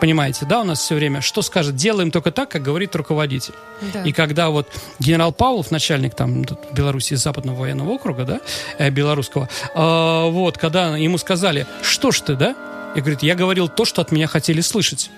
Понимаете, 0.00 0.44
да, 0.44 0.60
у 0.60 0.64
нас 0.64 0.80
все 0.80 0.94
время, 0.94 1.20
что 1.20 1.42
скажет, 1.42 1.74
делаем 1.74 2.10
только 2.10 2.30
так, 2.30 2.50
как 2.50 2.62
говорит 2.62 2.94
руководитель. 2.94 3.54
Да. 3.92 4.02
И 4.02 4.12
когда 4.12 4.50
вот 4.50 4.68
генерал 4.98 5.32
Павлов, 5.32 5.70
начальник 5.70 6.14
там 6.14 6.44
Беларуси 6.72 7.14
Западного 7.14 7.60
военного 7.60 7.90
округа, 7.90 8.24
да, 8.24 8.40
э, 8.78 8.90
белорусского, 8.90 9.48
э, 9.74 10.30
вот, 10.30 10.58
когда 10.58 10.96
ему 10.96 11.18
сказали, 11.18 11.66
что 11.82 12.10
ж 12.10 12.20
ты, 12.20 12.36
да, 12.36 12.54
и 12.94 13.00
говорит, 13.00 13.22
я 13.22 13.34
говорил 13.34 13.68
то, 13.68 13.84
что 13.84 14.02
от 14.02 14.12
меня 14.12 14.26
хотели 14.26 14.60
слышать. 14.60 15.10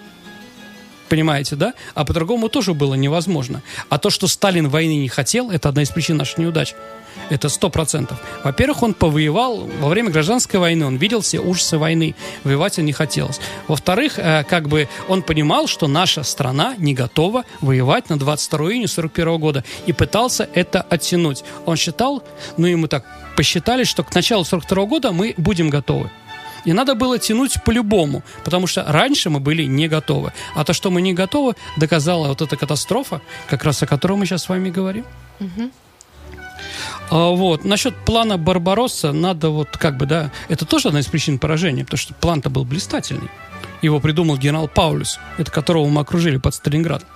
Понимаете, 1.09 1.57
да? 1.57 1.75
А 1.95 2.05
по-другому 2.05 2.49
тоже 2.49 2.75
было 2.75 2.95
невозможно. 2.95 3.63
А 3.89 3.99
то, 3.99 4.11
что 4.11 4.27
Сталин 4.27 4.69
войны 4.69 4.97
не 4.97 5.09
хотел, 5.09 5.51
это 5.51 5.69
одна 5.69 5.83
из 5.83 5.91
причин 5.91 6.17
нашей 6.17 6.41
неудачи. 6.41 6.75
Это 7.31 7.49
сто 7.49 7.69
процентов. 7.69 8.19
Во-первых, 8.45 8.83
он 8.83 8.95
повоевал 8.95 9.69
во 9.81 9.89
время 9.89 10.11
гражданской 10.11 10.61
войны, 10.61 10.87
он 10.87 10.97
видел 10.97 11.21
все 11.21 11.41
ужасы 11.41 11.77
войны, 11.77 12.15
воевать 12.45 12.79
он 12.79 12.85
не 12.85 12.93
хотелось. 12.93 13.41
Во-вторых, 13.67 14.19
э, 14.19 14.45
как 14.45 14.69
бы 14.69 14.89
он 15.09 15.23
понимал, 15.23 15.67
что 15.67 15.89
наша 15.89 16.23
страна 16.23 16.75
не 16.79 16.95
готова 16.95 17.45
воевать 17.61 18.09
на 18.09 18.19
22 18.19 18.73
июня 18.73 18.89
41 18.89 19.39
года 19.39 19.65
и 19.87 19.93
пытался 19.93 20.49
это 20.55 20.81
оттянуть. 20.81 21.45
Он 21.67 21.77
считал, 21.77 22.23
ну 22.57 22.77
мы 22.77 22.89
так 22.89 23.05
посчитали, 23.37 23.85
что 23.85 24.05
к 24.05 24.15
началу 24.15 24.45
42 24.45 24.85
года 24.87 25.13
мы 25.13 25.35
будем 25.37 25.71
готовы. 25.71 26.11
И 26.65 26.73
надо 26.73 26.95
было 26.95 27.19
тянуть 27.19 27.63
по-любому, 27.65 28.23
потому 28.45 28.67
что 28.67 28.85
раньше 28.87 29.31
мы 29.31 29.41
были 29.41 29.65
не 29.65 29.89
готовы. 29.89 30.33
А 30.55 30.65
то, 30.65 30.73
что 30.73 30.91
мы 30.91 31.03
не 31.03 31.15
готовы, 31.15 31.55
доказала 31.77 32.29
вот 32.29 32.43
эта 32.43 32.57
катастрофа, 32.57 33.21
как 33.49 33.65
раз 33.65 33.83
о 33.83 33.87
которой 33.87 34.15
мы 34.15 34.27
сейчас 34.27 34.45
с 34.45 34.49
вами 34.49 34.71
говорим. 34.71 35.05
Угу. 35.41 35.71
А, 37.11 37.31
вот. 37.31 37.65
Насчет 37.65 37.95
плана 38.05 38.39
Барбаросса 38.39 39.13
надо 39.13 39.51
вот 39.51 39.77
как 39.77 39.97
бы, 39.97 40.07
да, 40.07 40.31
это 40.49 40.65
тоже 40.65 40.89
одна 40.89 41.01
из 41.01 41.07
причин 41.07 41.39
поражения, 41.39 41.85
потому 41.85 41.99
что 41.99 42.15
план-то 42.15 42.51
был 42.51 42.65
блистательный. 42.65 43.31
Его 43.81 44.01
придумал 44.01 44.37
генерал 44.37 44.69
Паулюс, 44.69 45.21
это 45.39 45.51
которого 45.53 45.87
мы 45.89 46.01
окружили 46.01 46.37
под 46.37 46.55
Сталинградом. 46.55 47.09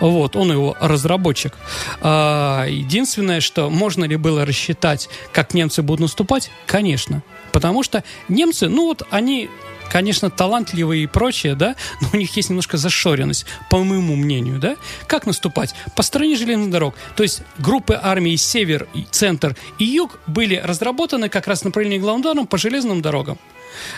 Вот, 0.00 0.36
он 0.36 0.52
его 0.52 0.76
разработчик. 0.80 1.54
А, 2.00 2.66
единственное, 2.66 3.40
что 3.40 3.70
можно 3.70 4.04
ли 4.04 4.16
было 4.16 4.44
рассчитать, 4.44 5.08
как 5.32 5.54
немцы 5.54 5.82
будут 5.82 6.00
наступать? 6.00 6.50
Конечно. 6.66 7.22
Потому 7.52 7.82
что 7.82 8.02
немцы, 8.28 8.68
ну 8.68 8.86
вот 8.86 9.02
они 9.10 9.48
конечно, 9.90 10.28
талантливые 10.28 11.04
и 11.04 11.06
прочее, 11.06 11.54
да, 11.54 11.76
но 12.00 12.08
у 12.12 12.16
них 12.16 12.36
есть 12.36 12.48
немножко 12.48 12.76
зашоренность, 12.76 13.46
по 13.70 13.78
моему 13.84 14.16
мнению, 14.16 14.58
да. 14.58 14.76
Как 15.06 15.24
наступать? 15.24 15.74
По 15.94 16.02
стороне 16.02 16.36
железных 16.36 16.70
дорог. 16.70 16.96
То 17.14 17.22
есть 17.22 17.42
группы 17.58 17.98
армии 18.02 18.34
Север, 18.34 18.88
Центр 19.12 19.56
и 19.78 19.84
Юг 19.84 20.18
были 20.26 20.56
разработаны 20.56 21.28
как 21.28 21.46
раз 21.46 21.62
направление 21.62 22.00
главным 22.00 22.22
ударом 22.22 22.46
по 22.48 22.58
железным 22.58 23.02
дорогам. 23.02 23.38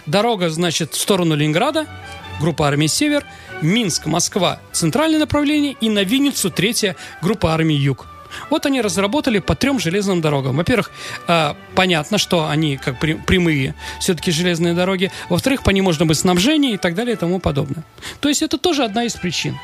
Дорога, 0.04 0.50
значит, 0.50 0.92
в 0.92 1.00
сторону 1.00 1.34
Ленинграда, 1.34 1.86
группа 2.40 2.66
армии 2.66 2.86
Север, 2.86 3.24
Минск, 3.62 4.06
Москва, 4.06 4.60
центральное 4.72 5.18
направление 5.18 5.76
и 5.80 5.88
на 5.88 6.04
Винницу 6.04 6.50
третья 6.50 6.96
группа 7.22 7.52
армии 7.52 7.76
Юг. 7.76 8.06
Вот 8.50 8.66
они 8.66 8.80
разработали 8.80 9.38
по 9.38 9.54
трем 9.54 9.78
железным 9.78 10.20
дорогам. 10.20 10.56
Во-первых, 10.56 10.90
э, 11.28 11.54
понятно, 11.74 12.18
что 12.18 12.48
они 12.48 12.76
как 12.76 12.98
прямые 12.98 13.74
все-таки 14.00 14.30
железные 14.30 14.74
дороги. 14.74 15.10
Во-вторых, 15.28 15.62
по 15.62 15.70
ним 15.70 15.84
можно 15.84 16.06
быть 16.06 16.18
снабжение 16.18 16.74
и 16.74 16.76
так 16.76 16.94
далее 16.94 17.14
и 17.14 17.16
тому 17.16 17.38
подобное. 17.38 17.84
То 18.20 18.28
есть 18.28 18.42
это 18.42 18.58
тоже 18.58 18.84
одна 18.84 19.04
из 19.04 19.14
причин. 19.14 19.56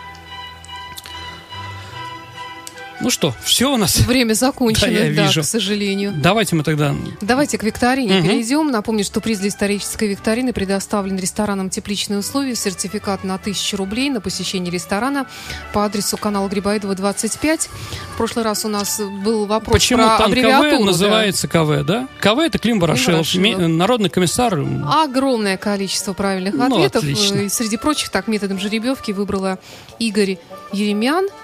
Ну 3.02 3.10
что, 3.10 3.34
все 3.42 3.72
у 3.72 3.76
нас. 3.76 3.98
Время 3.98 4.34
закончено, 4.34 4.86
да, 4.92 5.04
я 5.04 5.14
да 5.14 5.26
вижу. 5.26 5.42
к 5.42 5.44
сожалению. 5.44 6.12
Давайте 6.16 6.54
мы 6.54 6.62
тогда... 6.62 6.94
Давайте 7.20 7.58
к 7.58 7.64
викторине 7.64 8.18
угу. 8.18 8.28
перейдем. 8.28 8.70
Напомню, 8.70 9.02
что 9.02 9.20
приз 9.20 9.40
для 9.40 9.48
исторической 9.48 10.06
викторины 10.06 10.52
предоставлен 10.52 11.18
ресторанам 11.18 11.68
«Тепличные 11.68 12.20
условия». 12.20 12.54
Сертификат 12.54 13.24
на 13.24 13.34
1000 13.34 13.76
рублей 13.76 14.08
на 14.08 14.20
посещение 14.20 14.72
ресторана 14.72 15.26
по 15.72 15.84
адресу 15.84 16.16
канала 16.16 16.48
Грибоедова, 16.48 16.94
25. 16.94 17.68
В 18.14 18.16
прошлый 18.16 18.44
раз 18.44 18.64
у 18.64 18.68
нас 18.68 19.00
был 19.00 19.46
вопрос 19.46 19.74
Почему 19.74 20.04
про 20.04 20.18
там. 20.18 20.32
КВ 20.32 20.78
называется 20.84 21.48
КВ, 21.48 21.82
да? 21.82 22.08
КВ– 22.20 22.38
это 22.46 22.58
Клим 22.58 22.78
Ворошилов, 22.78 23.28
Клим 23.28 23.42
Ворошилов. 23.42 23.78
народный 23.78 24.10
комиссар. 24.10 24.64
Огромное 24.86 25.56
количество 25.56 26.12
правильных 26.12 26.54
ну, 26.54 26.66
ответов. 26.66 27.02
Отлично. 27.02 27.38
И 27.40 27.48
среди 27.48 27.76
прочих, 27.76 28.10
так, 28.10 28.28
методом 28.28 28.60
жеребьевки 28.60 29.10
выбрала 29.10 29.58
Игорь 29.98 30.38
Еремян– 30.72 31.26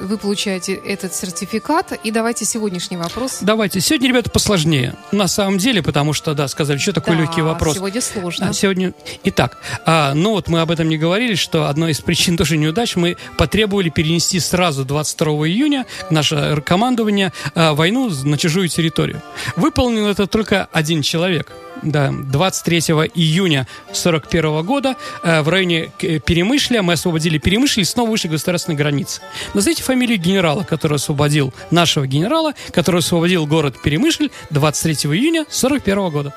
вы 0.00 0.18
получаете 0.18 0.74
этот 0.74 1.14
сертификат. 1.14 1.98
И 2.04 2.10
давайте 2.10 2.44
сегодняшний 2.44 2.96
вопрос. 2.96 3.38
Давайте. 3.40 3.80
Сегодня, 3.80 4.08
ребята, 4.08 4.30
посложнее. 4.30 4.94
На 5.12 5.28
самом 5.28 5.58
деле, 5.58 5.82
потому 5.82 6.12
что, 6.12 6.34
да, 6.34 6.48
сказали, 6.48 6.78
что 6.78 6.92
такое 6.92 7.16
да, 7.16 7.22
легкий 7.22 7.42
вопрос. 7.42 7.76
сегодня 7.76 8.00
сложно. 8.00 8.48
А, 8.48 8.52
сегодня... 8.52 8.94
Итак, 9.24 9.58
а, 9.84 10.14
ну 10.14 10.30
вот 10.32 10.48
мы 10.48 10.60
об 10.60 10.70
этом 10.70 10.88
не 10.88 10.98
говорили, 10.98 11.34
что 11.34 11.68
одной 11.68 11.92
из 11.92 12.00
причин 12.00 12.36
тоже 12.38 12.56
неудач 12.56 12.96
мы 12.96 13.16
потребовали 13.36 13.88
перенести 13.88 14.40
сразу 14.40 14.84
22 14.84 15.26
июня 15.48 15.86
наше 16.10 16.62
командование 16.64 17.32
а, 17.54 17.74
войну 17.74 18.10
на 18.24 18.38
чужую 18.38 18.68
территорию. 18.68 19.22
Выполнил 19.56 20.06
это 20.08 20.26
только 20.26 20.68
один 20.72 21.02
человек– 21.02 21.52
да, 21.82 22.12
23 22.12 22.78
июня 23.14 23.66
41 23.92 24.64
года 24.64 24.96
э, 25.22 25.42
в 25.42 25.48
районе 25.48 25.90
э, 26.00 26.18
Перемышля 26.18 26.82
мы 26.82 26.94
освободили 26.94 27.38
Перемышль 27.38 27.80
и 27.80 27.84
снова 27.84 28.10
вышли 28.10 28.28
к 28.28 28.32
государственной 28.32 28.76
границе. 28.76 29.20
Назовите 29.54 29.82
фамилию 29.82 30.18
генерала, 30.18 30.64
который 30.64 30.96
освободил, 30.96 31.52
нашего 31.70 32.06
генерала, 32.06 32.54
который 32.72 32.98
освободил 32.98 33.46
город 33.46 33.80
Перемышль 33.82 34.30
23 34.50 35.10
июня 35.12 35.46
41 35.48 36.10
года. 36.10 36.34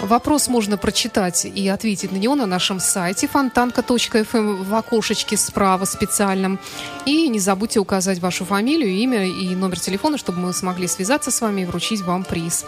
Вопрос 0.00 0.46
можно 0.46 0.76
прочитать 0.76 1.44
и 1.44 1.68
ответить 1.68 2.12
на 2.12 2.18
него 2.18 2.36
на 2.36 2.46
нашем 2.46 2.78
сайте 2.78 3.26
фонтанка.фм 3.26 4.62
в 4.62 4.74
окошечке 4.74 5.36
справа 5.36 5.86
специальном. 5.86 6.60
И 7.04 7.28
не 7.28 7.40
забудьте 7.40 7.80
указать 7.80 8.20
вашу 8.20 8.44
фамилию, 8.44 8.90
имя 8.90 9.26
и 9.26 9.56
номер 9.56 9.80
телефона, 9.80 10.16
чтобы 10.16 10.38
мы 10.38 10.52
смогли 10.52 10.86
связаться 10.86 11.32
с 11.32 11.40
вами 11.40 11.62
и 11.62 11.64
вручить 11.64 12.02
вам 12.02 12.22
приз. 12.22 12.64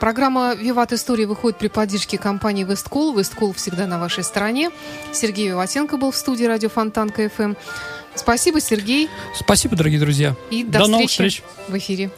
Программа 0.00 0.54
«Виват 0.54 0.92
История» 0.92 1.26
выходит 1.26 1.58
при 1.58 1.68
поддержке 1.68 2.18
компании 2.18 2.64
«Весткол». 2.64 3.16
«Весткол» 3.16 3.52
всегда 3.52 3.86
на 3.86 3.98
вашей 3.98 4.22
стороне. 4.22 4.70
Сергей 5.12 5.48
Виватенко 5.48 5.96
был 5.96 6.12
в 6.12 6.16
студии 6.16 6.44
радио 6.44 6.68
Фонтанка 6.68 7.28
ФМ. 7.28 7.54
Спасибо, 8.14 8.60
Сергей. 8.60 9.08
Спасибо, 9.34 9.76
дорогие 9.76 10.00
друзья. 10.00 10.36
И 10.50 10.62
до, 10.62 10.78
до 10.78 10.78
встречи 10.78 10.90
новых 10.92 11.10
встреч 11.10 11.42
в 11.68 11.76
эфире. 11.78 12.10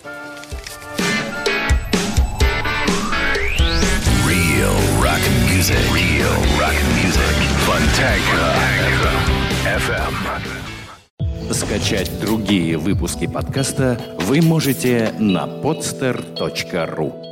Real 4.27 4.77
rock 5.01 5.21
music. 5.49 5.77
Real 5.93 6.37
rock 6.59 6.77
music. 6.97 7.37
Fontanka 7.67 8.55
FM. 9.65 11.53
Скачать 11.53 12.21
другие 12.21 12.77
выпуски 12.77 13.27
подкаста 13.27 14.01
вы 14.21 14.41
можете 14.41 15.13
на 15.19 15.47
podster.ru 15.47 17.30